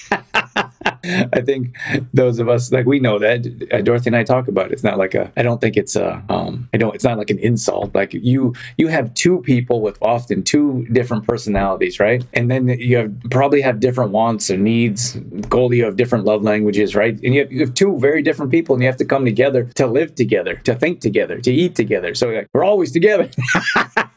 I 1.03 1.41
think 1.41 1.75
those 2.13 2.39
of 2.39 2.49
us 2.49 2.71
like 2.71 2.85
we 2.85 2.99
know 2.99 3.19
that 3.19 3.69
uh, 3.71 3.81
Dorothy 3.81 4.09
and 4.09 4.15
I 4.15 4.23
talk 4.23 4.47
about 4.47 4.67
it. 4.67 4.73
It's 4.73 4.83
not 4.83 4.97
like 4.97 5.15
a. 5.15 5.31
I 5.35 5.43
don't 5.43 5.59
think 5.59 5.77
it's 5.77 5.95
a. 5.95 6.23
Um, 6.29 6.69
I 6.73 6.77
don't. 6.77 6.93
It's 6.95 7.03
not 7.03 7.17
like 7.17 7.29
an 7.29 7.39
insult. 7.39 7.93
Like 7.93 8.13
you, 8.13 8.53
you 8.77 8.87
have 8.87 9.13
two 9.13 9.41
people 9.41 9.81
with 9.81 9.97
often 10.01 10.43
two 10.43 10.85
different 10.91 11.27
personalities, 11.27 11.99
right? 11.99 12.25
And 12.33 12.49
then 12.49 12.67
you 12.67 12.97
have 12.97 13.13
probably 13.31 13.61
have 13.61 13.79
different 13.79 14.11
wants 14.11 14.49
and 14.49 14.63
needs. 14.63 15.13
Goldie, 15.49 15.77
you 15.77 15.85
have 15.85 15.95
different 15.97 16.25
love 16.25 16.43
languages, 16.43 16.95
right? 16.95 17.13
And 17.23 17.33
you 17.33 17.41
have, 17.41 17.51
you 17.51 17.59
have 17.61 17.73
two 17.73 17.97
very 17.99 18.21
different 18.21 18.51
people, 18.51 18.75
and 18.75 18.83
you 18.83 18.87
have 18.87 18.97
to 18.97 19.05
come 19.05 19.25
together 19.25 19.65
to 19.75 19.87
live 19.87 20.15
together, 20.15 20.55
to 20.55 20.75
think 20.75 21.01
together, 21.01 21.39
to 21.39 21.51
eat 21.51 21.75
together. 21.75 22.15
So 22.15 22.29
like, 22.29 22.49
we're 22.53 22.63
always 22.63 22.91
together. 22.91 23.29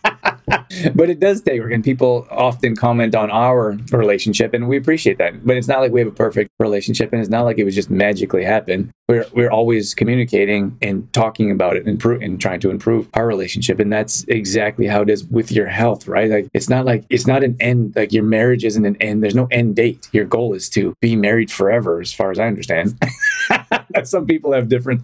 but 0.95 1.11
it 1.11 1.21
does 1.21 1.41
take 1.43 1.61
work, 1.61 1.73
and 1.73 1.85
people 1.85 2.27
often 2.31 2.77
comment 2.77 3.15
on 3.15 3.31
our 3.31 3.79
relationship, 3.93 4.55
and 4.55 4.69
we 4.69 4.77
appreciate 4.77 5.19
that. 5.19 5.45
But 5.45 5.57
it's 5.57 5.69
not 5.69 5.81
like 5.81 5.93
we 5.93 6.01
have 6.01 6.09
a 6.09 6.13
perfect 6.13 6.51
relationship, 6.59 7.13
and 7.13 7.21
it's 7.21 7.31
not 7.31 7.45
like 7.45 7.59
it 7.59 7.65
was 7.65 7.75
just 7.75 7.91
magically 7.91 8.45
happen. 8.45 8.93
We're 9.11 9.27
we're 9.33 9.51
always 9.51 9.93
communicating 9.93 10.79
and 10.81 11.13
talking 11.13 11.51
about 11.51 11.77
it 11.77 11.85
and, 11.85 12.01
and 12.23 12.41
trying 12.41 12.61
to 12.61 12.71
improve 12.71 13.09
our 13.15 13.27
relationship, 13.27 13.81
and 13.81 13.93
that's 13.93 14.25
exactly 14.29 14.87
how 14.87 15.03
it 15.03 15.11
is 15.11 15.25
with 15.25 15.51
your 15.51 15.67
health, 15.67 16.07
right? 16.07 16.31
Like 16.31 16.49
it's 16.55 16.69
not 16.69 16.85
like 16.85 17.07
it's 17.11 17.27
not 17.27 17.43
an 17.43 17.57
end. 17.59 17.95
Like 17.97 18.13
your 18.13 18.23
marriage 18.23 18.65
isn't 18.65 18.87
an 18.87 18.95
end. 19.01 19.25
There's 19.25 19.35
no 19.35 19.49
end 19.51 19.75
date. 19.75 20.09
Your 20.13 20.27
goal 20.27 20.55
is 20.55 20.69
to 20.71 20.95
be 21.01 21.17
married 21.17 21.51
forever, 21.51 22.01
as 22.01 22.13
far 22.13 22.31
as 22.31 22.39
I 22.39 22.47
understand. 22.47 22.97
Some 24.05 24.27
people 24.27 24.53
have 24.53 24.69
different 24.69 25.03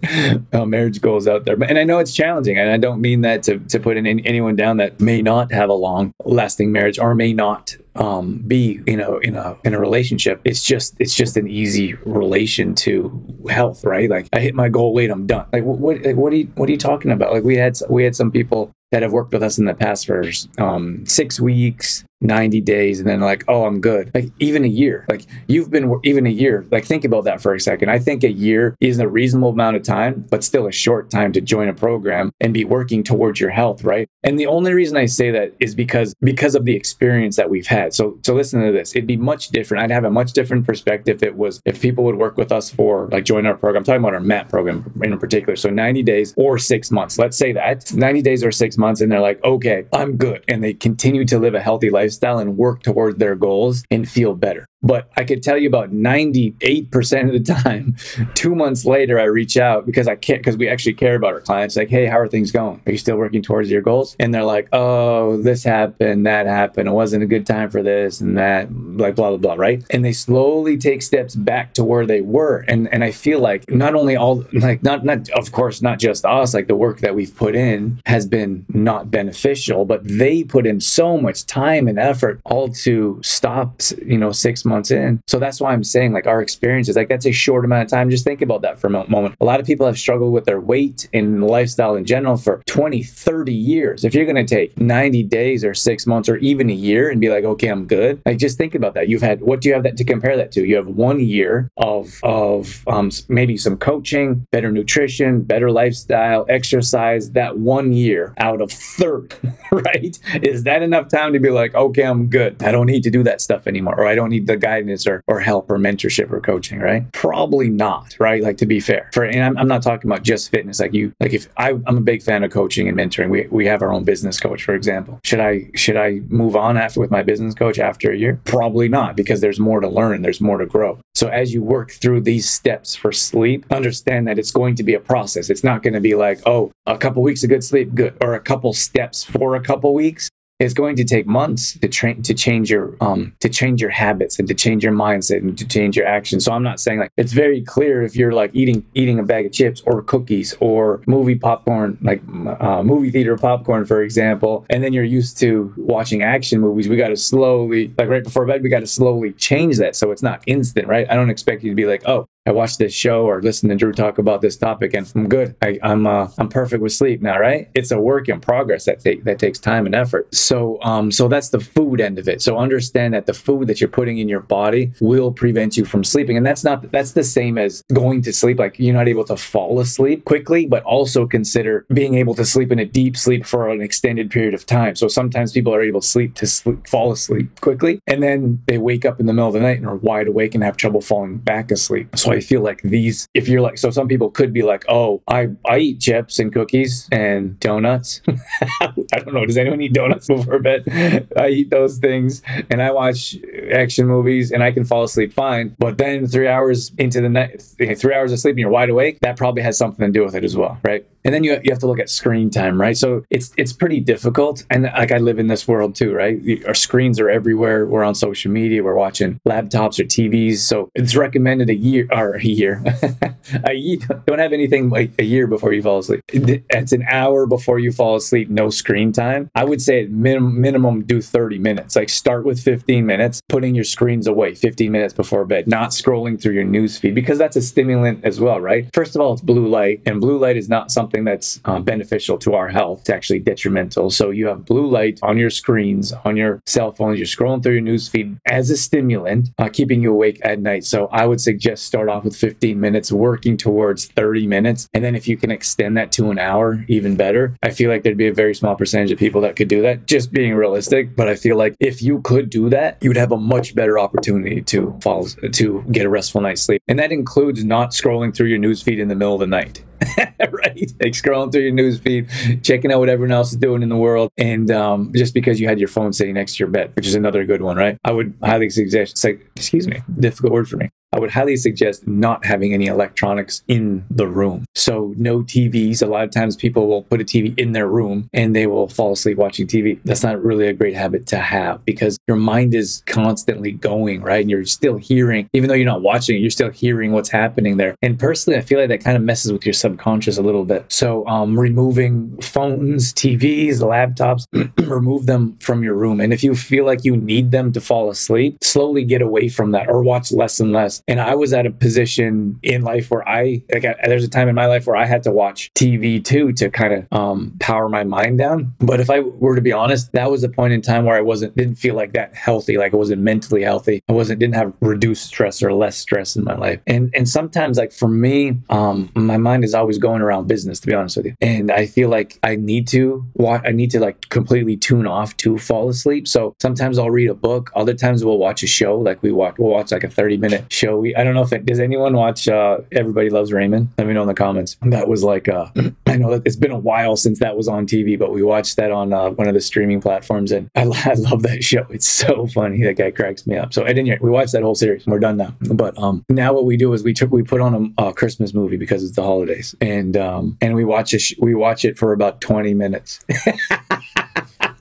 uh, 0.55 0.65
marriage 0.65 1.01
goals 1.01 1.27
out 1.27 1.43
there, 1.43 1.57
but 1.57 1.69
and 1.69 1.77
I 1.77 1.83
know 1.83 1.99
it's 1.99 2.15
challenging, 2.15 2.57
and 2.57 2.71
I 2.71 2.77
don't 2.77 3.01
mean 3.01 3.23
that 3.23 3.43
to 3.43 3.59
to 3.59 3.77
put 3.77 3.97
in 3.97 4.07
anyone 4.07 4.55
down 4.55 4.77
that 4.77 5.01
may 5.01 5.21
not 5.21 5.51
have 5.51 5.67
a 5.69 5.73
long 5.73 6.13
lasting 6.23 6.71
marriage 6.71 6.97
or 6.97 7.13
may 7.13 7.33
not 7.33 7.75
um, 7.99 8.37
be 8.47 8.79
you 8.85 8.97
know 8.97 9.17
in 9.19 9.35
a 9.35 9.57
in 9.63 9.73
a 9.73 9.79
relationship 9.79 10.41
it's 10.43 10.63
just 10.63 10.95
it's 10.99 11.15
just 11.15 11.37
an 11.37 11.47
easy 11.47 11.93
relation 12.05 12.75
to 12.75 13.23
health 13.49 13.83
right? 13.83 14.09
Like 14.09 14.27
i 14.33 14.39
hit 14.39 14.55
my 14.55 14.69
goal 14.69 14.93
weight 14.93 15.09
i'm 15.09 15.25
done. 15.25 15.45
Like 15.53 15.63
what 15.63 16.01
like, 16.03 16.15
what 16.15 16.33
are 16.33 16.37
you 16.37 16.51
what 16.55 16.69
are 16.69 16.71
you 16.71 16.77
talking 16.77 17.11
about? 17.11 17.33
Like 17.33 17.43
we 17.43 17.55
had 17.55 17.77
we 17.89 18.03
had 18.03 18.15
some 18.15 18.31
people 18.31 18.71
that 18.91 19.03
have 19.03 19.11
worked 19.11 19.33
with 19.33 19.43
us 19.43 19.57
in 19.57 19.65
the 19.65 19.73
past 19.73 20.05
for 20.05 20.23
um, 20.57 21.05
six 21.05 21.39
weeks 21.39 22.03
90 22.21 22.61
days 22.61 22.99
and 22.99 23.07
then 23.07 23.19
like 23.19 23.43
oh 23.47 23.65
i'm 23.65 23.79
good. 23.79 24.11
Like 24.13 24.29
even 24.39 24.63
a 24.63 24.67
year. 24.67 25.05
Like 25.09 25.25
you've 25.47 25.69
been 25.69 25.99
even 26.03 26.25
a 26.25 26.31
year. 26.31 26.65
Like 26.71 26.85
think 26.85 27.05
about 27.05 27.25
that 27.25 27.41
for 27.41 27.53
a 27.53 27.59
second. 27.59 27.89
I 27.89 27.99
think 27.99 28.23
a 28.23 28.31
year 28.31 28.75
is 28.81 28.99
a 28.99 29.07
reasonable 29.07 29.49
amount 29.49 29.75
of 29.75 29.83
time 29.83 30.25
but 30.29 30.43
still 30.43 30.67
a 30.67 30.71
short 30.71 31.09
time 31.09 31.31
to 31.33 31.41
join 31.41 31.67
a 31.67 31.73
program 31.73 32.31
and 32.39 32.53
be 32.53 32.65
working 32.65 33.03
towards 33.03 33.39
your 33.39 33.49
health 33.49 33.83
right? 33.83 34.09
And 34.23 34.39
the 34.39 34.47
only 34.47 34.73
reason 34.73 34.97
i 34.97 35.05
say 35.05 35.31
that 35.31 35.53
is 35.59 35.75
because 35.75 36.13
because 36.21 36.55
of 36.55 36.65
the 36.65 36.75
experience 36.75 37.35
that 37.35 37.49
we've 37.49 37.67
had. 37.67 37.93
So 37.93 38.17
so 38.23 38.33
listen 38.33 38.61
to 38.65 38.71
this. 38.71 38.95
It'd 38.95 39.07
be 39.07 39.17
much 39.17 39.49
different. 39.49 39.83
I'd 39.83 39.91
have 39.91 40.05
a 40.05 40.11
much 40.11 40.33
different 40.33 40.65
perspective 40.65 41.17
if 41.17 41.23
it 41.23 41.35
was 41.35 41.61
if 41.65 41.81
people 41.81 42.03
would 42.05 42.17
work 42.17 42.37
with 42.37 42.51
us 42.51 42.69
for 42.69 43.07
like 43.11 43.25
join 43.25 43.45
our 43.45 43.55
program. 43.55 43.81
I'm 43.81 43.83
talking 43.83 44.01
about 44.01 44.13
our 44.13 44.19
mat 44.19 44.49
program 44.49 44.91
in 45.03 45.17
particular. 45.19 45.55
So 45.55 45.69
90 45.69 46.03
days 46.03 46.33
or 46.37 46.57
six 46.57 46.91
months. 46.91 47.19
Let's 47.19 47.37
say 47.37 47.51
that. 47.53 47.93
90 47.93 48.21
days 48.21 48.43
or 48.43 48.51
six 48.51 48.76
months 48.77 49.01
and 49.01 49.11
they're 49.11 49.19
like 49.19 49.43
okay 49.43 49.85
i'm 49.93 50.17
good 50.17 50.43
and 50.47 50.63
they 50.63 50.73
continue 50.73 51.25
to 51.25 51.39
live 51.39 51.55
a 51.55 51.59
healthy 51.59 51.89
lifestyle 51.89 52.39
and 52.39 52.57
work 52.57 52.83
towards 52.83 53.17
their 53.17 53.35
goals 53.35 53.83
and 53.91 54.07
feel 54.09 54.33
better. 54.33 54.65
But 54.83 55.09
I 55.17 55.23
could 55.23 55.41
tell 55.41 55.57
you 55.57 55.67
about 55.67 55.91
98% 55.91 57.25
of 57.25 57.45
the 57.45 57.53
time, 57.53 57.95
two 58.35 58.53
months 58.53 58.85
later, 58.85 59.19
I 59.19 59.23
reach 59.23 59.57
out 59.57 59.87
because 59.87 60.07
I 60.07 60.15
can't, 60.15 60.39
because 60.39 60.55
we 60.55 60.69
actually 60.69 60.93
care 60.93 61.15
about 61.15 61.33
our 61.33 61.41
clients. 61.41 61.75
Like, 61.75 61.89
hey, 61.89 62.05
how 62.05 62.19
are 62.19 62.27
things 62.27 62.51
going? 62.51 62.81
Are 62.85 62.91
you 62.91 62.97
still 62.99 63.17
working 63.17 63.41
towards 63.41 63.71
your 63.71 63.81
goals? 63.81 64.15
And 64.19 64.33
they're 64.33 64.43
like, 64.43 64.67
oh, 64.73 65.41
this 65.41 65.63
happened, 65.63 66.27
that 66.27 66.45
happened. 66.45 66.87
It 66.87 66.91
wasn't 66.91 67.23
a 67.23 67.27
good 67.27 67.47
time 67.47 67.71
for 67.71 67.81
this 67.81 68.21
and 68.21 68.37
that, 68.37 68.71
like, 68.71 69.15
blah, 69.15 69.29
blah, 69.29 69.37
blah, 69.37 69.55
right? 69.55 69.83
And 69.89 70.05
they 70.05 70.13
slowly 70.13 70.77
take 70.77 71.01
steps 71.01 71.35
back 71.35 71.73
to 71.73 71.83
where 71.83 72.05
they 72.05 72.21
were. 72.21 72.63
And, 72.67 72.87
and 72.93 73.03
I 73.03 73.11
feel 73.11 73.39
like 73.39 73.69
not 73.71 73.95
only 73.95 74.15
all, 74.15 74.45
like, 74.53 74.83
not, 74.83 75.03
not, 75.03 75.27
of 75.31 75.51
course, 75.51 75.81
not 75.81 75.97
just 75.97 76.23
us, 76.23 76.53
like 76.53 76.67
the 76.67 76.75
work 76.75 76.99
that 76.99 77.15
we've 77.15 77.35
put 77.35 77.55
in 77.55 77.99
has 78.05 78.27
been 78.27 78.63
not 78.69 79.09
beneficial, 79.09 79.85
but 79.85 80.01
they 80.03 80.43
put 80.43 80.67
in 80.67 80.79
so 80.79 81.17
much 81.17 81.47
time 81.47 81.87
and 81.87 81.97
effort 81.97 82.39
all 82.45 82.69
to 82.69 83.19
stop, 83.23 83.81
you 84.05 84.19
know, 84.19 84.31
six 84.31 84.66
months 84.67 84.91
in. 84.91 85.21
So 85.27 85.39
that's 85.39 85.59
why 85.59 85.73
I'm 85.73 85.83
saying 85.83 86.13
like 86.13 86.27
our 86.27 86.41
experiences, 86.41 86.95
like 86.95 87.09
that's 87.09 87.25
a 87.25 87.31
short 87.31 87.65
amount 87.65 87.83
of 87.83 87.89
time. 87.89 88.09
Just 88.09 88.23
think 88.23 88.41
about 88.41 88.61
that 88.61 88.79
for 88.79 88.87
a 88.87 88.89
moment. 88.89 89.35
A 89.41 89.45
lot 89.45 89.59
of 89.59 89.65
people 89.65 89.85
have 89.85 89.97
struggled 89.97 90.33
with 90.33 90.45
their 90.45 90.59
weight 90.59 91.07
and 91.13 91.45
lifestyle 91.45 91.95
in 91.95 92.05
general 92.05 92.37
for 92.37 92.61
20, 92.67 93.01
30 93.03 93.53
years. 93.53 94.03
If 94.03 94.13
you're 94.13 94.25
going 94.25 94.45
to 94.45 94.55
take 94.55 94.77
90 94.79 95.23
days 95.23 95.63
or 95.63 95.73
six 95.73 96.05
months 96.05 96.29
or 96.29 96.37
even 96.37 96.69
a 96.69 96.73
year 96.73 97.09
and 97.09 97.19
be 97.19 97.29
like, 97.29 97.43
okay, 97.43 97.67
I'm 97.67 97.87
good. 97.87 98.21
Like 98.25 98.37
just 98.37 98.57
think 98.57 98.75
about 98.75 98.93
that. 98.93 99.09
You've 99.09 99.21
had, 99.21 99.41
what 99.41 99.61
do 99.61 99.69
you 99.69 99.73
have 99.73 99.83
that 99.83 99.97
to 99.97 100.03
compare 100.03 100.37
that 100.37 100.51
to? 100.53 100.65
You 100.65 100.75
have 100.75 100.87
one 100.87 101.19
year 101.19 101.69
of, 101.77 102.19
of 102.23 102.83
um, 102.87 103.09
maybe 103.29 103.57
some 103.57 103.77
coaching, 103.77 104.45
better 104.51 104.71
nutrition, 104.71 105.41
better 105.41 105.71
lifestyle, 105.71 106.45
exercise, 106.49 107.31
that 107.31 107.57
one 107.57 107.93
year 107.93 108.33
out 108.37 108.61
of 108.61 108.71
30, 108.71 109.35
right? 109.71 110.19
Is 110.41 110.63
that 110.63 110.81
enough 110.81 111.07
time 111.07 111.33
to 111.33 111.39
be 111.39 111.49
like, 111.49 111.73
okay, 111.75 112.03
I'm 112.03 112.27
good. 112.27 112.61
I 112.63 112.71
don't 112.71 112.87
need 112.87 113.03
to 113.03 113.09
do 113.09 113.23
that 113.23 113.41
stuff 113.41 113.67
anymore. 113.67 113.95
Or 113.99 114.05
I 114.05 114.15
don't 114.15 114.29
need 114.29 114.47
the 114.47 114.56
guidance 114.57 115.07
or, 115.07 115.21
or 115.27 115.39
help 115.39 115.69
or 115.69 115.77
mentorship 115.77 116.31
or 116.31 116.39
coaching, 116.39 116.79
right? 116.79 117.11
Probably 117.13 117.69
not, 117.69 118.15
right? 118.19 118.41
Like 118.41 118.57
to 118.57 118.65
be 118.65 118.79
fair, 118.79 119.09
for 119.13 119.23
and 119.23 119.43
I'm, 119.43 119.57
I'm 119.57 119.67
not 119.67 119.83
talking 119.83 120.09
about 120.09 120.23
just 120.23 120.49
fitness. 120.51 120.79
Like 120.79 120.93
you, 120.93 121.13
like 121.19 121.33
if 121.33 121.47
I, 121.57 121.71
I'm 121.85 121.97
a 121.97 122.01
big 122.01 122.23
fan 122.23 122.43
of 122.43 122.51
coaching 122.51 122.87
and 122.87 122.97
mentoring. 122.97 123.29
We 123.29 123.47
we 123.49 123.65
have 123.65 123.81
our 123.81 123.91
own 123.91 124.03
business 124.03 124.39
coach, 124.39 124.63
for 124.63 124.73
example. 124.73 125.19
Should 125.23 125.39
I 125.39 125.69
should 125.75 125.97
I 125.97 126.21
move 126.29 126.55
on 126.55 126.77
after 126.77 126.99
with 126.99 127.11
my 127.11 127.23
business 127.23 127.53
coach 127.53 127.79
after 127.79 128.11
a 128.11 128.17
year? 128.17 128.39
Probably 128.45 128.87
not, 128.87 129.15
because 129.15 129.41
there's 129.41 129.59
more 129.59 129.79
to 129.79 129.87
learn, 129.87 130.21
there's 130.21 130.41
more 130.41 130.57
to 130.57 130.65
grow. 130.65 130.99
So 131.15 131.27
as 131.29 131.53
you 131.53 131.63
work 131.63 131.91
through 131.91 132.21
these 132.21 132.49
steps 132.49 132.95
for 132.95 133.11
sleep, 133.11 133.65
understand 133.71 134.27
that 134.27 134.37
it's 134.37 134.51
going 134.51 134.75
to 134.75 134.83
be 134.83 134.93
a 134.93 134.99
process. 134.99 135.49
It's 135.49 135.63
not 135.63 135.81
going 135.81 135.93
to 135.93 135.99
be 135.99 136.15
like, 136.15 136.39
oh, 136.45 136.71
a 136.85 136.97
couple 136.97 137.23
weeks 137.23 137.43
of 137.43 137.49
good 137.49 137.63
sleep, 137.63 137.93
good, 137.95 138.15
or 138.21 138.35
a 138.35 138.39
couple 138.39 138.73
steps 138.73 139.23
for 139.23 139.55
a 139.55 139.61
couple 139.61 139.93
weeks 139.93 140.29
it's 140.59 140.73
going 140.73 140.95
to 140.95 141.03
take 141.03 141.27
months 141.27 141.77
to 141.77 141.87
train 141.87 142.21
to 142.23 142.33
change 142.33 142.71
your 142.71 142.95
um 142.99 143.33
to 143.39 143.49
change 143.49 143.79
your 143.79 143.91
habits 143.91 144.39
and 144.39 144.47
to 144.47 144.55
change 144.55 144.83
your 144.83 144.93
mindset 144.93 145.37
and 145.37 145.57
to 145.57 145.67
change 145.67 145.95
your 145.95 146.07
actions. 146.07 146.45
So 146.45 146.51
i'm 146.51 146.63
not 146.63 146.79
saying 146.79 146.99
like 146.99 147.11
it's 147.17 147.33
very 147.33 147.61
clear 147.61 148.01
if 148.01 148.15
you're 148.15 148.31
like 148.31 148.51
eating 148.53 148.85
eating 148.93 149.19
a 149.19 149.23
bag 149.23 149.45
of 149.45 149.51
chips 149.51 149.81
or 149.85 150.01
cookies 150.01 150.55
or 150.59 151.01
movie 151.05 151.35
popcorn 151.35 151.97
like 152.01 152.21
uh, 152.59 152.81
movie 152.83 153.11
theater 153.11 153.37
popcorn 153.37 153.85
for 153.85 154.01
example 154.01 154.65
and 154.69 154.83
then 154.83 154.93
you're 154.93 155.03
used 155.03 155.37
to 155.39 155.73
watching 155.77 156.23
action 156.23 156.59
movies 156.59 156.89
we 156.89 156.97
got 156.97 157.09
to 157.09 157.17
slowly 157.17 157.93
like 157.97 158.09
right 158.09 158.23
before 158.23 158.45
bed 158.45 158.63
we 158.63 158.69
got 158.69 158.79
to 158.79 158.87
slowly 158.87 159.33
change 159.33 159.77
that 159.77 159.95
so 159.95 160.11
it's 160.11 160.23
not 160.23 160.41
instant 160.47 160.87
right? 160.87 161.09
I 161.09 161.15
don't 161.15 161.29
expect 161.29 161.63
you 161.63 161.71
to 161.71 161.75
be 161.75 161.85
like 161.85 162.07
oh 162.07 162.27
I 162.47 162.51
watched 162.51 162.79
this 162.79 162.93
show 162.93 163.25
or 163.25 163.41
listened 163.41 163.71
to 163.71 163.75
Drew 163.75 163.91
talk 163.91 164.17
about 164.17 164.41
this 164.41 164.55
topic, 164.55 164.93
and 164.93 165.11
I'm 165.15 165.27
good. 165.27 165.53
I, 165.61 165.79
am 165.83 166.07
I'm, 166.07 166.07
uh, 166.07 166.31
I'm 166.37 166.47
perfect 166.47 166.81
with 166.81 166.93
sleep 166.93 167.21
now, 167.21 167.37
right? 167.37 167.69
It's 167.75 167.91
a 167.91 167.99
work 167.99 168.29
in 168.29 168.39
progress 168.39 168.85
that 168.85 169.01
take, 169.01 169.25
that 169.25 169.37
takes 169.37 169.59
time 169.59 169.85
and 169.85 169.93
effort. 169.93 170.33
So 170.33 170.81
um 170.81 171.11
so 171.11 171.27
that's 171.27 171.49
the 171.49 171.59
food 171.59 171.99
end 171.99 172.17
of 172.19 172.27
it. 172.29 172.41
So 172.41 172.57
understand 172.57 173.13
that 173.13 173.25
the 173.25 173.33
food 173.33 173.67
that 173.67 173.81
you're 173.81 173.89
putting 173.89 174.17
in 174.19 174.29
your 174.29 174.39
body 174.39 174.93
will 175.01 175.31
prevent 175.31 175.75
you 175.75 175.83
from 175.83 176.05
sleeping, 176.05 176.37
and 176.37 176.45
that's 176.45 176.63
not 176.63 176.89
that's 176.91 177.11
the 177.11 177.23
same 177.23 177.57
as 177.57 177.83
going 177.93 178.21
to 178.21 178.31
sleep. 178.31 178.59
Like 178.59 178.79
you're 178.79 178.93
not 178.93 179.09
able 179.09 179.25
to 179.25 179.35
fall 179.35 179.79
asleep 179.81 180.23
quickly, 180.23 180.65
but 180.67 180.83
also 180.83 181.27
consider 181.27 181.85
being 181.93 182.15
able 182.15 182.35
to 182.35 182.45
sleep 182.45 182.71
in 182.71 182.79
a 182.79 182.85
deep 182.85 183.17
sleep 183.17 183.45
for 183.45 183.69
an 183.69 183.81
extended 183.81 184.31
period 184.31 184.53
of 184.53 184.65
time. 184.65 184.95
So 184.95 185.09
sometimes 185.09 185.51
people 185.51 185.75
are 185.75 185.81
able 185.81 185.99
to 185.99 186.07
sleep 186.07 186.35
to 186.35 186.47
sleep, 186.47 186.87
fall 186.87 187.11
asleep 187.11 187.59
quickly, 187.59 187.99
and 188.07 188.23
then 188.23 188.63
they 188.67 188.77
wake 188.77 189.03
up 189.03 189.19
in 189.19 189.25
the 189.25 189.33
middle 189.33 189.49
of 189.49 189.53
the 189.53 189.59
night 189.59 189.79
and 189.79 189.87
are 189.87 189.97
wide 189.97 190.27
awake 190.27 190.55
and 190.55 190.63
have 190.63 190.77
trouble 190.77 191.01
falling 191.01 191.37
back 191.37 191.71
asleep. 191.71 192.07
So 192.15 192.31
I 192.31 192.36
feel 192.41 192.61
like 192.61 192.81
these, 192.81 193.27
if 193.33 193.47
you're 193.47 193.61
like, 193.61 193.77
so 193.77 193.89
some 193.89 194.07
people 194.07 194.29
could 194.29 194.53
be 194.53 194.63
like, 194.63 194.85
oh, 194.89 195.21
I, 195.27 195.49
I 195.67 195.79
eat 195.79 195.99
chips 195.99 196.39
and 196.39 196.53
cookies 196.53 197.07
and 197.11 197.59
donuts. 197.59 198.21
I 198.81 199.19
don't 199.19 199.33
know. 199.33 199.45
Does 199.45 199.57
anyone 199.57 199.81
eat 199.81 199.93
donuts 199.93 200.27
before 200.27 200.59
bed? 200.59 201.31
I 201.37 201.49
eat 201.49 201.69
those 201.69 201.97
things 201.97 202.41
and 202.69 202.81
I 202.81 202.91
watch 202.91 203.35
action 203.71 204.07
movies 204.07 204.51
and 204.51 204.63
I 204.63 204.71
can 204.71 204.85
fall 204.85 205.03
asleep 205.03 205.33
fine. 205.33 205.75
But 205.79 205.97
then 205.97 206.27
three 206.27 206.47
hours 206.47 206.91
into 206.97 207.21
the 207.21 207.29
night, 207.29 207.61
three 207.97 208.13
hours 208.13 208.31
of 208.31 208.39
sleep 208.39 208.53
and 208.53 208.59
you're 208.59 208.69
wide 208.69 208.89
awake, 208.89 209.19
that 209.21 209.37
probably 209.37 209.63
has 209.63 209.77
something 209.77 210.05
to 210.05 210.11
do 210.11 210.23
with 210.23 210.35
it 210.35 210.43
as 210.43 210.55
well, 210.55 210.79
right? 210.83 211.05
And 211.27 211.33
then 211.33 211.43
you, 211.43 211.59
you 211.61 211.71
have 211.71 211.79
to 211.79 211.87
look 211.87 211.99
at 211.99 212.09
screen 212.09 212.49
time, 212.49 212.79
right? 212.79 212.95
So 212.95 213.25
it's 213.29 213.51
it's 213.57 213.73
pretty 213.73 213.99
difficult. 213.99 214.63
And 214.69 214.83
like 214.83 215.11
I 215.11 215.17
live 215.17 215.39
in 215.39 215.47
this 215.47 215.67
world 215.67 215.93
too, 215.93 216.13
right? 216.13 216.39
Our 216.65 216.73
screens 216.73 217.19
are 217.19 217.29
everywhere. 217.29 217.85
We're 217.85 218.05
on 218.05 218.15
social 218.15 218.49
media. 218.49 218.81
We're 218.81 218.95
watching 218.95 219.39
laptops 219.45 219.99
or 219.99 220.05
TVs. 220.05 220.59
So 220.59 220.89
it's 220.95 221.17
recommended 221.17 221.69
a 221.69 221.75
year 221.75 222.07
or 222.11 222.26
or 222.27 222.35
a 222.35 222.43
year. 222.43 222.83
a. 223.65 223.97
Don't 224.25 224.39
have 224.39 224.53
anything 224.53 224.89
like 224.89 225.11
a 225.19 225.23
year 225.23 225.47
before 225.47 225.73
you 225.73 225.81
fall 225.81 225.99
asleep. 225.99 226.21
It's 226.27 226.91
an 226.91 227.03
hour 227.09 227.45
before 227.45 227.79
you 227.79 227.91
fall 227.91 228.15
asleep, 228.15 228.49
no 228.49 228.69
screen 228.69 229.11
time. 229.11 229.49
I 229.55 229.63
would 229.63 229.81
say 229.81 230.05
minimum 230.07 231.03
do 231.03 231.21
30 231.21 231.59
minutes. 231.59 231.95
Like 231.95 232.09
start 232.09 232.45
with 232.45 232.59
15 232.59 233.05
minutes, 233.05 233.41
putting 233.49 233.75
your 233.75 233.83
screens 233.83 234.27
away 234.27 234.53
15 234.55 234.91
minutes 234.91 235.13
before 235.13 235.45
bed, 235.45 235.67
not 235.67 235.91
scrolling 235.91 236.41
through 236.41 236.53
your 236.53 236.63
news 236.63 236.97
feed 236.97 237.15
because 237.15 237.37
that's 237.37 237.55
a 237.55 237.61
stimulant 237.61 238.23
as 238.23 238.39
well, 238.39 238.59
right? 238.59 238.89
First 238.93 239.15
of 239.15 239.21
all, 239.21 239.33
it's 239.33 239.41
blue 239.41 239.67
light, 239.67 240.01
and 240.05 240.19
blue 240.19 240.37
light 240.37 240.57
is 240.57 240.69
not 240.69 240.91
something 240.91 241.23
that's 241.23 241.59
uh, 241.65 241.79
beneficial 241.79 242.37
to 242.39 242.53
our 242.55 242.67
health. 242.67 243.01
It's 243.01 243.09
actually 243.09 243.39
detrimental. 243.39 244.09
So 244.09 244.29
you 244.29 244.47
have 244.47 244.65
blue 244.65 244.87
light 244.87 245.19
on 245.23 245.37
your 245.37 245.49
screens, 245.49 246.13
on 246.25 246.35
your 246.37 246.61
cell 246.65 246.91
phones. 246.91 247.19
You're 247.19 247.27
scrolling 247.27 247.63
through 247.63 247.73
your 247.73 247.81
news 247.81 248.07
feed 248.07 248.37
as 248.45 248.69
a 248.69 248.77
stimulant, 248.77 249.49
uh, 249.57 249.69
keeping 249.69 250.01
you 250.01 250.11
awake 250.11 250.39
at 250.43 250.59
night. 250.59 250.83
So 250.83 251.07
I 251.07 251.25
would 251.25 251.41
suggest 251.41 251.85
start 251.85 252.09
off 252.09 252.16
with 252.23 252.35
15 252.35 252.79
minutes, 252.79 253.11
working 253.11 253.57
towards 253.57 254.05
30 254.05 254.47
minutes, 254.47 254.87
and 254.93 255.03
then 255.03 255.15
if 255.15 255.27
you 255.27 255.37
can 255.37 255.51
extend 255.51 255.97
that 255.97 256.11
to 256.13 256.31
an 256.31 256.39
hour, 256.39 256.85
even 256.87 257.15
better. 257.15 257.55
I 257.63 257.71
feel 257.71 257.89
like 257.89 258.03
there'd 258.03 258.17
be 258.17 258.27
a 258.27 258.33
very 258.33 258.55
small 258.55 258.75
percentage 258.75 259.11
of 259.11 259.19
people 259.19 259.41
that 259.41 259.55
could 259.55 259.67
do 259.67 259.81
that. 259.81 260.07
Just 260.07 260.31
being 260.31 260.55
realistic, 260.55 261.15
but 261.15 261.27
I 261.27 261.35
feel 261.35 261.57
like 261.57 261.75
if 261.79 262.01
you 262.01 262.21
could 262.21 262.49
do 262.49 262.69
that, 262.69 262.97
you 263.01 263.09
would 263.09 263.17
have 263.17 263.31
a 263.31 263.37
much 263.37 263.75
better 263.75 263.99
opportunity 263.99 264.61
to 264.63 264.97
fall 265.01 265.25
to 265.25 265.83
get 265.91 266.05
a 266.05 266.09
restful 266.09 266.41
night's 266.41 266.61
sleep, 266.61 266.81
and 266.87 266.99
that 266.99 267.11
includes 267.11 267.63
not 267.63 267.91
scrolling 267.91 268.35
through 268.35 268.47
your 268.47 268.59
news 268.59 268.81
feed 268.81 268.99
in 268.99 269.07
the 269.07 269.15
middle 269.15 269.35
of 269.35 269.39
the 269.39 269.47
night. 269.47 269.83
right? 270.17 270.91
Like 271.01 271.13
scrolling 271.13 271.51
through 271.51 271.61
your 271.61 271.71
news 271.71 271.99
feed, 271.99 272.29
checking 272.63 272.91
out 272.91 272.99
what 272.99 273.09
everyone 273.09 273.31
else 273.31 273.51
is 273.51 273.57
doing 273.57 273.81
in 273.81 273.89
the 273.89 273.97
world, 273.97 274.31
and 274.37 274.69
um, 274.71 275.11
just 275.15 275.33
because 275.33 275.59
you 275.59 275.67
had 275.67 275.79
your 275.79 275.87
phone 275.87 276.13
sitting 276.13 276.35
next 276.35 276.55
to 276.55 276.59
your 276.59 276.69
bed, 276.69 276.91
which 276.95 277.07
is 277.07 277.15
another 277.15 277.45
good 277.45 277.61
one, 277.61 277.77
right? 277.77 277.97
I 278.03 278.11
would 278.11 278.37
highly 278.43 278.69
suggest. 278.69 279.23
Excuse 279.55 279.87
me, 279.87 280.01
difficult 280.19 280.53
word 280.53 280.69
for 280.69 280.77
me. 280.77 280.89
I 281.13 281.19
would 281.19 281.31
highly 281.31 281.55
suggest 281.55 282.05
not 282.05 282.45
having 282.45 282.73
any 282.73 282.87
electronics 282.87 283.63
in 283.67 284.05
the 284.11 284.27
room. 284.27 284.65
So, 284.75 285.13
no 285.17 285.41
TVs. 285.41 286.03
A 286.03 286.05
lot 286.05 286.25
of 286.25 286.31
times 286.31 286.55
people 286.55 286.87
will 286.87 287.03
put 287.03 287.21
a 287.21 287.23
TV 287.23 287.57
in 287.57 287.71
their 287.71 287.87
room 287.87 288.29
and 288.33 288.55
they 288.55 288.67
will 288.67 288.89
fall 288.89 289.13
asleep 289.13 289.37
watching 289.37 289.67
TV. 289.67 289.99
That's 290.03 290.21
not 290.21 290.43
really 290.43 290.67
a 290.67 290.73
great 290.73 290.95
habit 290.95 291.25
to 291.27 291.37
have 291.37 291.83
because 291.85 292.17
your 292.27 292.37
mind 292.37 292.75
is 292.75 293.03
constantly 293.05 293.71
going, 293.71 294.21
right? 294.21 294.41
And 294.41 294.49
you're 294.49 294.65
still 294.65 294.97
hearing, 294.97 295.49
even 295.53 295.69
though 295.69 295.75
you're 295.75 295.85
not 295.85 296.01
watching 296.01 296.41
you're 296.41 296.49
still 296.49 296.69
hearing 296.69 297.13
what's 297.13 297.29
happening 297.29 297.77
there. 297.77 297.95
And 298.01 298.19
personally, 298.19 298.59
I 298.59 298.61
feel 298.61 298.79
like 298.79 298.89
that 298.89 299.03
kind 299.03 299.15
of 299.15 299.23
messes 299.23 299.51
with 299.51 299.65
your 299.65 299.73
subconscious 299.73 300.37
a 300.37 300.41
little 300.41 300.65
bit. 300.65 300.85
So, 300.91 301.25
um, 301.27 301.57
removing 301.57 302.39
phones, 302.41 303.13
TVs, 303.13 303.77
laptops, 303.77 304.45
remove 304.87 305.25
them 305.25 305.57
from 305.59 305.83
your 305.83 305.95
room. 305.95 306.19
And 306.19 306.33
if 306.33 306.43
you 306.43 306.53
feel 306.53 306.85
like 306.85 307.05
you 307.05 307.15
need 307.15 307.51
them 307.51 307.71
to 307.71 307.81
fall 307.81 308.09
asleep, 308.09 308.57
slowly 308.61 309.05
get 309.05 309.21
away 309.21 309.47
from 309.47 309.71
that 309.71 309.87
or 309.87 310.03
watch 310.03 310.31
less 310.31 310.59
and 310.59 310.73
less 310.73 310.96
and 311.07 311.19
I 311.19 311.35
was 311.35 311.53
at 311.53 311.65
a 311.65 311.71
position 311.71 312.59
in 312.63 312.81
life 312.81 313.11
where 313.11 313.27
I, 313.27 313.61
like, 313.73 313.83
there's 314.05 314.23
a 314.23 314.29
time 314.29 314.49
in 314.49 314.55
my 314.55 314.65
life 314.65 314.87
where 314.87 314.95
I 314.95 315.05
had 315.05 315.23
to 315.23 315.31
watch 315.31 315.71
TV 315.73 316.23
too 316.23 316.53
to 316.53 316.69
kind 316.69 316.93
of 316.93 317.07
um, 317.11 317.55
power 317.59 317.89
my 317.89 318.03
mind 318.03 318.37
down. 318.37 318.73
But 318.79 318.99
if 318.99 319.09
I 319.09 319.19
were 319.19 319.55
to 319.55 319.61
be 319.61 319.71
honest, 319.71 320.11
that 320.13 320.29
was 320.29 320.43
a 320.43 320.49
point 320.49 320.73
in 320.73 320.81
time 320.81 321.05
where 321.05 321.17
I 321.17 321.21
wasn't, 321.21 321.55
didn't 321.55 321.75
feel 321.75 321.95
like 321.95 322.13
that 322.13 322.33
healthy, 322.33 322.77
like 322.77 322.93
I 322.93 322.97
wasn't 322.97 323.21
mentally 323.21 323.63
healthy. 323.63 324.01
I 324.09 324.13
wasn't, 324.13 324.39
didn't 324.39 324.55
have 324.55 324.73
reduced 324.81 325.25
stress 325.25 325.61
or 325.61 325.73
less 325.73 325.97
stress 325.97 326.35
in 326.35 326.43
my 326.43 326.55
life. 326.55 326.79
And, 326.87 327.11
and 327.13 327.27
sometimes, 327.27 327.77
like 327.77 327.91
for 327.91 328.07
me, 328.07 328.57
um, 328.69 329.11
my 329.15 329.37
mind 329.37 329.63
is 329.63 329.73
always 329.73 329.97
going 329.97 330.21
around 330.21 330.47
business, 330.47 330.79
to 330.81 330.87
be 330.87 330.93
honest 330.93 331.17
with 331.17 331.27
you. 331.27 331.35
And 331.41 331.71
I 331.71 331.85
feel 331.85 332.09
like 332.09 332.39
I 332.43 332.55
need 332.55 332.87
to 332.89 333.25
watch, 333.33 333.61
I 333.65 333.71
need 333.71 333.91
to 333.91 333.99
like 333.99 334.29
completely 334.29 334.77
tune 334.77 335.07
off 335.07 335.35
to 335.37 335.57
fall 335.57 335.89
asleep. 335.89 336.27
So 336.27 336.55
sometimes 336.61 336.97
I'll 336.97 337.11
read 337.11 337.29
a 337.29 337.33
book. 337.33 337.71
Other 337.75 337.93
times 337.93 338.23
we'll 338.23 338.37
watch 338.37 338.63
a 338.63 338.67
show, 338.67 338.97
like 338.97 339.21
we 339.23 339.31
watch, 339.31 339.55
we'll 339.57 339.71
watch 339.71 339.91
like 339.91 340.03
a 340.03 340.09
30 340.09 340.37
minute 340.37 340.71
show 340.71 340.86
we 340.95 341.15
I 341.15 341.23
don't 341.23 341.33
know 341.33 341.41
if 341.41 341.51
it, 341.51 341.65
does 341.65 341.79
anyone 341.79 342.15
watch 342.15 342.47
uh, 342.47 342.79
Everybody 342.91 343.29
Loves 343.29 343.51
Raymond. 343.51 343.89
Let 343.97 344.07
me 344.07 344.13
know 344.13 344.21
in 344.21 344.27
the 344.27 344.33
comments. 344.33 344.77
That 344.83 345.07
was 345.07 345.23
like 345.23 345.49
uh, 345.49 345.67
I 346.07 346.17
know 346.17 346.31
that 346.31 346.43
it's 346.45 346.55
been 346.55 346.71
a 346.71 346.79
while 346.79 347.17
since 347.17 347.39
that 347.39 347.57
was 347.57 347.67
on 347.67 347.87
TV, 347.87 348.17
but 348.17 348.31
we 348.31 348.43
watched 348.43 348.77
that 348.77 348.91
on 348.91 349.11
uh, 349.11 349.31
one 349.31 349.47
of 349.47 349.53
the 349.53 349.61
streaming 349.61 350.01
platforms, 350.01 350.51
and 350.51 350.69
I, 350.75 350.81
I, 351.05 351.13
love 351.13 351.43
that 351.43 351.63
show. 351.63 351.85
It's 351.89 352.07
so 352.07 352.47
funny. 352.47 352.83
That 352.83 352.93
guy 352.93 353.11
cracks 353.11 353.47
me 353.47 353.57
up. 353.57 353.73
So 353.73 353.83
I 353.83 353.93
didn't. 353.93 354.21
We 354.21 354.29
watched 354.29 354.53
that 354.53 354.63
whole 354.63 354.75
series. 354.75 355.05
We're 355.05 355.19
done 355.19 355.37
now. 355.37 355.55
But 355.59 355.97
um, 355.97 356.23
now 356.29 356.53
what 356.53 356.65
we 356.65 356.77
do 356.77 356.93
is 356.93 357.03
we 357.03 357.13
took 357.13 357.31
we 357.31 357.43
put 357.43 357.61
on 357.61 357.93
a, 357.97 358.07
a 358.07 358.13
Christmas 358.13 358.53
movie 358.53 358.77
because 358.77 359.03
it's 359.03 359.15
the 359.15 359.23
holidays, 359.23 359.75
and 359.81 360.15
um, 360.15 360.57
and 360.61 360.75
we 360.75 360.85
watch. 360.85 361.15
We 361.39 361.55
watch 361.55 361.85
it 361.85 361.97
for 361.97 362.13
about 362.13 362.41
twenty 362.41 362.73
minutes. 362.73 363.19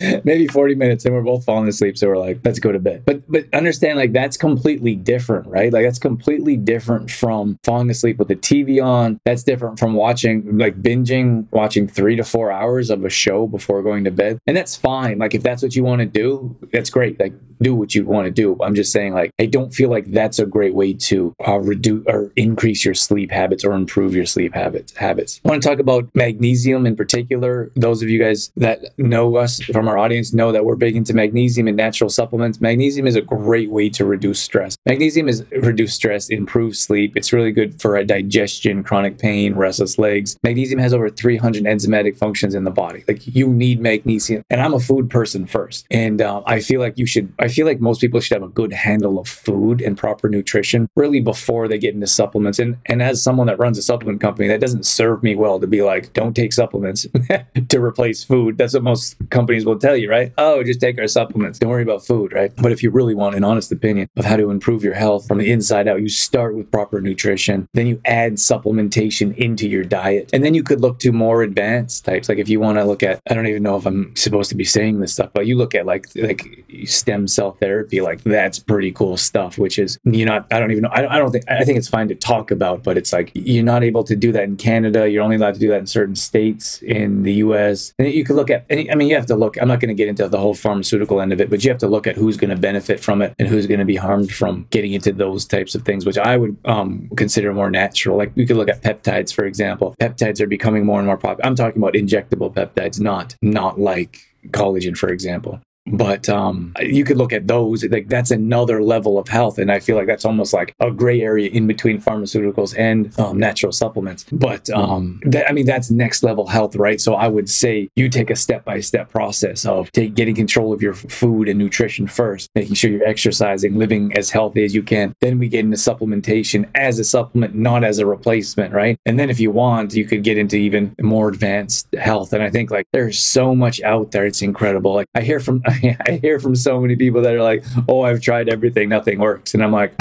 maybe 0.24 0.46
40 0.46 0.74
minutes 0.74 1.04
and 1.04 1.14
we're 1.14 1.22
both 1.22 1.44
falling 1.44 1.68
asleep 1.68 1.96
so 1.98 2.08
we're 2.08 2.18
like 2.18 2.40
let's 2.44 2.58
go 2.58 2.72
to 2.72 2.78
bed. 2.78 3.04
But 3.04 3.30
but 3.30 3.44
understand 3.52 3.98
like 3.98 4.12
that's 4.12 4.36
completely 4.36 4.94
different 4.94 5.46
right? 5.46 5.72
Like 5.72 5.84
that's 5.84 5.98
completely 5.98 6.56
different 6.56 7.10
from 7.10 7.58
falling 7.62 7.90
asleep 7.90 8.18
with 8.18 8.28
the 8.28 8.36
tv 8.36 8.82
on. 8.82 9.20
That's 9.24 9.42
different 9.42 9.78
from 9.78 9.94
watching 9.94 10.58
like 10.58 10.82
binging 10.82 11.46
watching 11.50 11.88
three 11.88 12.16
to 12.16 12.24
four 12.24 12.50
hours 12.50 12.90
of 12.90 13.04
a 13.04 13.10
show 13.10 13.46
before 13.46 13.82
going 13.82 14.04
to 14.04 14.10
bed. 14.10 14.38
And 14.46 14.56
that's 14.56 14.76
fine. 14.76 15.18
Like 15.18 15.34
if 15.34 15.42
that's 15.42 15.62
what 15.62 15.76
you 15.76 15.84
want 15.84 16.00
to 16.00 16.06
do 16.06 16.56
that's 16.72 16.90
great. 16.90 17.18
Like 17.18 17.32
do 17.62 17.74
what 17.74 17.94
you 17.94 18.04
want 18.04 18.26
to 18.26 18.30
do. 18.30 18.56
I'm 18.62 18.74
just 18.74 18.92
saying 18.92 19.14
like 19.14 19.30
i 19.38 19.46
don't 19.46 19.72
feel 19.72 19.90
like 19.90 20.10
that's 20.12 20.38
a 20.38 20.46
great 20.46 20.74
way 20.74 20.92
to 20.92 21.34
uh, 21.46 21.58
reduce 21.58 22.04
or 22.06 22.32
increase 22.36 22.84
your 22.84 22.94
sleep 22.94 23.30
habits 23.30 23.64
or 23.64 23.72
improve 23.72 24.14
your 24.14 24.26
sleep 24.26 24.54
habits 24.54 24.94
habits. 24.94 25.40
I 25.44 25.48
want 25.48 25.62
to 25.62 25.68
talk 25.68 25.78
about 25.78 26.08
magnesium 26.14 26.86
in 26.86 26.96
particular? 26.96 27.70
Those 27.74 28.02
of 28.02 28.08
you 28.08 28.18
guys 28.18 28.52
that 28.56 28.98
know 28.98 29.36
us 29.36 29.62
from 29.62 29.85
our 29.88 29.98
audience 29.98 30.32
know 30.32 30.52
that 30.52 30.64
we're 30.64 30.76
big 30.76 30.96
into 30.96 31.14
magnesium 31.14 31.68
and 31.68 31.76
natural 31.76 32.10
supplements. 32.10 32.60
Magnesium 32.60 33.06
is 33.06 33.16
a 33.16 33.22
great 33.22 33.70
way 33.70 33.88
to 33.90 34.04
reduce 34.04 34.40
stress. 34.40 34.76
Magnesium 34.86 35.28
is 35.28 35.44
reduce 35.50 35.94
stress 35.94 36.28
improve 36.28 36.76
sleep. 36.76 37.16
It's 37.16 37.32
really 37.32 37.52
good 37.52 37.80
for 37.80 38.02
digestion 38.04 38.82
chronic 38.82 39.18
pain 39.18 39.54
restless 39.54 39.98
legs. 39.98 40.36
Magnesium 40.42 40.78
has 40.78 40.92
over 40.92 41.08
300 41.08 41.64
enzymatic 41.64 42.16
functions 42.16 42.54
in 42.54 42.64
the 42.64 42.70
body. 42.70 43.04
Like 43.08 43.26
you 43.26 43.48
need 43.48 43.80
magnesium. 43.80 44.42
And 44.50 44.60
i'm 44.60 44.74
a 44.74 44.80
food 44.80 45.10
person 45.10 45.46
first. 45.46 45.86
And 45.90 46.20
uh, 46.20 46.42
i 46.46 46.60
feel 46.60 46.80
like 46.80 46.98
you 46.98 47.06
should 47.06 47.32
I 47.38 47.48
feel 47.48 47.66
like 47.66 47.80
most 47.80 48.00
people 48.00 48.20
should 48.20 48.34
have 48.34 48.48
a 48.48 48.52
good 48.52 48.72
handle 48.72 49.18
of 49.18 49.28
food 49.28 49.80
and 49.80 49.96
proper 49.96 50.28
nutrition 50.28 50.88
really 50.96 51.20
before 51.20 51.68
they 51.68 51.78
get 51.78 51.94
into 51.94 52.06
supplements. 52.06 52.58
And 52.58 52.76
and 52.86 53.02
as 53.02 53.22
someone 53.22 53.46
that 53.46 53.58
runs 53.58 53.78
a 53.78 53.82
supplement 53.82 54.20
company, 54.20 54.48
that 54.48 54.60
doesn't 54.60 54.86
serve 54.86 55.22
me 55.22 55.34
well 55.34 55.60
to 55.60 55.66
be 55.66 55.82
like, 55.82 56.12
don't 56.12 56.34
take 56.34 56.52
supplements 56.52 57.06
to 57.68 57.80
replace 57.80 58.24
food. 58.24 58.58
That's 58.58 58.74
what 58.74 58.82
most 58.82 59.16
companies 59.30 59.64
will 59.64 59.75
tell 59.78 59.96
you, 59.96 60.10
right? 60.10 60.32
Oh, 60.38 60.62
just 60.62 60.80
take 60.80 60.98
our 60.98 61.08
supplements. 61.08 61.58
Don't 61.58 61.70
worry 61.70 61.82
about 61.82 62.04
food, 62.04 62.32
right? 62.32 62.52
But 62.56 62.72
if 62.72 62.82
you 62.82 62.90
really 62.90 63.14
want 63.14 63.34
an 63.34 63.44
honest 63.44 63.72
opinion 63.72 64.08
of 64.16 64.24
how 64.24 64.36
to 64.36 64.50
improve 64.50 64.82
your 64.82 64.94
health 64.94 65.26
from 65.26 65.38
the 65.38 65.50
inside 65.50 65.88
out, 65.88 66.00
you 66.00 66.08
start 66.08 66.54
with 66.54 66.70
proper 66.70 67.00
nutrition. 67.00 67.68
Then 67.74 67.86
you 67.86 68.00
add 68.04 68.34
supplementation 68.34 69.36
into 69.36 69.68
your 69.68 69.84
diet. 69.84 70.30
And 70.32 70.44
then 70.44 70.54
you 70.54 70.62
could 70.62 70.80
look 70.80 70.98
to 71.00 71.12
more 71.12 71.42
advanced 71.42 72.04
types. 72.04 72.28
Like 72.28 72.38
if 72.38 72.48
you 72.48 72.60
want 72.60 72.78
to 72.78 72.84
look 72.84 73.02
at, 73.02 73.20
I 73.30 73.34
don't 73.34 73.46
even 73.46 73.62
know 73.62 73.76
if 73.76 73.86
I'm 73.86 74.14
supposed 74.16 74.50
to 74.50 74.56
be 74.56 74.64
saying 74.64 75.00
this 75.00 75.12
stuff, 75.12 75.30
but 75.32 75.46
you 75.46 75.56
look 75.56 75.74
at 75.74 75.86
like 75.86 76.06
like 76.16 76.64
stem 76.84 77.28
cell 77.28 77.52
therapy, 77.52 78.00
like 78.00 78.22
that's 78.22 78.58
pretty 78.58 78.92
cool 78.92 79.16
stuff, 79.16 79.58
which 79.58 79.78
is 79.78 79.98
you're 80.04 80.26
not, 80.26 80.46
I 80.52 80.60
don't 80.60 80.70
even 80.70 80.82
know, 80.82 80.90
I 80.92 81.02
don't, 81.02 81.12
I 81.12 81.18
don't 81.18 81.30
think, 81.30 81.44
I 81.48 81.64
think 81.64 81.78
it's 81.78 81.88
fine 81.88 82.08
to 82.08 82.14
talk 82.14 82.50
about, 82.50 82.82
but 82.82 82.96
it's 82.96 83.12
like 83.12 83.30
you're 83.34 83.64
not 83.64 83.84
able 83.84 84.04
to 84.04 84.16
do 84.16 84.32
that 84.32 84.44
in 84.44 84.56
Canada. 84.56 85.08
You're 85.08 85.22
only 85.22 85.36
allowed 85.36 85.54
to 85.54 85.60
do 85.60 85.68
that 85.68 85.80
in 85.80 85.86
certain 85.86 86.16
states 86.16 86.82
in 86.82 87.22
the 87.22 87.34
US. 87.34 87.92
And 87.98 88.08
you 88.08 88.24
could 88.24 88.36
look 88.36 88.50
at, 88.50 88.66
I 88.70 88.94
mean, 88.94 89.08
you 89.08 89.16
have 89.16 89.26
to 89.26 89.36
look, 89.36 89.56
I'm 89.66 89.68
not 89.68 89.80
going 89.80 89.88
to 89.88 89.94
get 89.94 90.06
into 90.06 90.28
the 90.28 90.38
whole 90.38 90.54
pharmaceutical 90.54 91.20
end 91.20 91.32
of 91.32 91.40
it, 91.40 91.50
but 91.50 91.64
you 91.64 91.70
have 91.70 91.78
to 91.78 91.88
look 91.88 92.06
at 92.06 92.14
who's 92.14 92.36
going 92.36 92.50
to 92.50 92.56
benefit 92.56 93.00
from 93.00 93.20
it 93.20 93.34
and 93.40 93.48
who's 93.48 93.66
going 93.66 93.80
to 93.80 93.84
be 93.84 93.96
harmed 93.96 94.32
from 94.32 94.64
getting 94.70 94.92
into 94.92 95.12
those 95.12 95.44
types 95.44 95.74
of 95.74 95.82
things, 95.82 96.06
which 96.06 96.18
I 96.18 96.36
would 96.36 96.56
um, 96.66 97.10
consider 97.16 97.52
more 97.52 97.68
natural. 97.68 98.16
Like 98.16 98.30
we 98.36 98.46
could 98.46 98.56
look 98.56 98.68
at 98.68 98.80
peptides, 98.80 99.34
for 99.34 99.44
example. 99.44 99.96
Peptides 100.00 100.40
are 100.40 100.46
becoming 100.46 100.86
more 100.86 101.00
and 101.00 101.06
more 101.06 101.16
popular. 101.16 101.44
I'm 101.44 101.56
talking 101.56 101.82
about 101.82 101.94
injectable 101.94 102.54
peptides, 102.54 103.00
not 103.00 103.34
not 103.42 103.80
like 103.80 104.20
collagen, 104.52 104.96
for 104.96 105.08
example 105.08 105.60
but 105.86 106.28
um, 106.28 106.72
you 106.80 107.04
could 107.04 107.16
look 107.16 107.32
at 107.32 107.46
those 107.46 107.84
like 107.84 108.08
that's 108.08 108.30
another 108.30 108.82
level 108.82 109.18
of 109.18 109.28
health 109.28 109.58
and 109.58 109.70
i 109.70 109.78
feel 109.78 109.96
like 109.96 110.06
that's 110.06 110.24
almost 110.24 110.52
like 110.52 110.74
a 110.80 110.90
gray 110.90 111.20
area 111.20 111.48
in 111.50 111.66
between 111.66 112.00
pharmaceuticals 112.00 112.76
and 112.76 113.18
um, 113.18 113.38
natural 113.38 113.72
supplements. 113.72 114.24
But 114.32 114.68
um, 114.70 115.20
that, 115.24 115.48
i 115.48 115.52
mean 115.52 115.66
that's 115.66 115.90
next 115.90 116.22
level 116.22 116.46
health 116.46 116.76
right? 116.76 117.00
So 117.00 117.14
i 117.14 117.28
would 117.28 117.48
say 117.48 117.88
you 117.96 118.08
take 118.08 118.30
a 118.30 118.36
step-by-step 118.36 119.10
process 119.10 119.64
of 119.64 119.90
take, 119.92 120.14
getting 120.14 120.34
control 120.34 120.72
of 120.72 120.82
your 120.82 120.94
food 120.94 121.48
and 121.48 121.58
nutrition 121.58 122.06
first 122.06 122.50
making 122.54 122.74
sure 122.74 122.90
you're 122.90 123.06
exercising 123.06 123.76
living 123.76 124.16
as 124.16 124.30
healthy 124.30 124.64
as 124.64 124.74
you 124.74 124.82
can. 124.82 125.14
Then 125.20 125.38
we 125.38 125.48
get 125.48 125.60
into 125.60 125.76
supplementation 125.76 126.68
as 126.74 126.98
a 126.98 127.04
supplement 127.04 127.54
not 127.54 127.84
as 127.84 127.98
a 127.98 128.06
replacement 128.06 128.72
right? 128.72 128.98
And 129.06 129.18
then 129.18 129.30
if 129.30 129.38
you 129.38 129.50
want 129.50 129.94
you 129.94 130.04
could 130.04 130.22
get 130.22 130.38
into 130.38 130.56
even 130.56 130.94
more 131.00 131.28
advanced 131.28 131.94
health. 131.94 132.32
And 132.32 132.42
i 132.42 132.50
think 132.50 132.70
like 132.70 132.86
there's 132.92 133.20
so 133.20 133.54
much 133.54 133.80
out 133.82 134.10
there 134.10 134.26
it's 134.26 134.42
incredible. 134.42 134.94
Like 134.94 135.08
i 135.14 135.20
hear 135.20 135.40
from 135.40 135.62
I, 135.82 135.96
I 136.06 136.12
hear 136.12 136.38
from 136.38 136.56
so 136.56 136.80
many 136.80 136.96
people 136.96 137.22
that 137.22 137.34
are 137.34 137.42
like, 137.42 137.64
"Oh, 137.88 138.02
I've 138.02 138.20
tried 138.20 138.48
everything, 138.48 138.88
nothing 138.88 139.18
works," 139.18 139.54
and 139.54 139.62
I'm 139.62 139.72
like, 139.72 139.94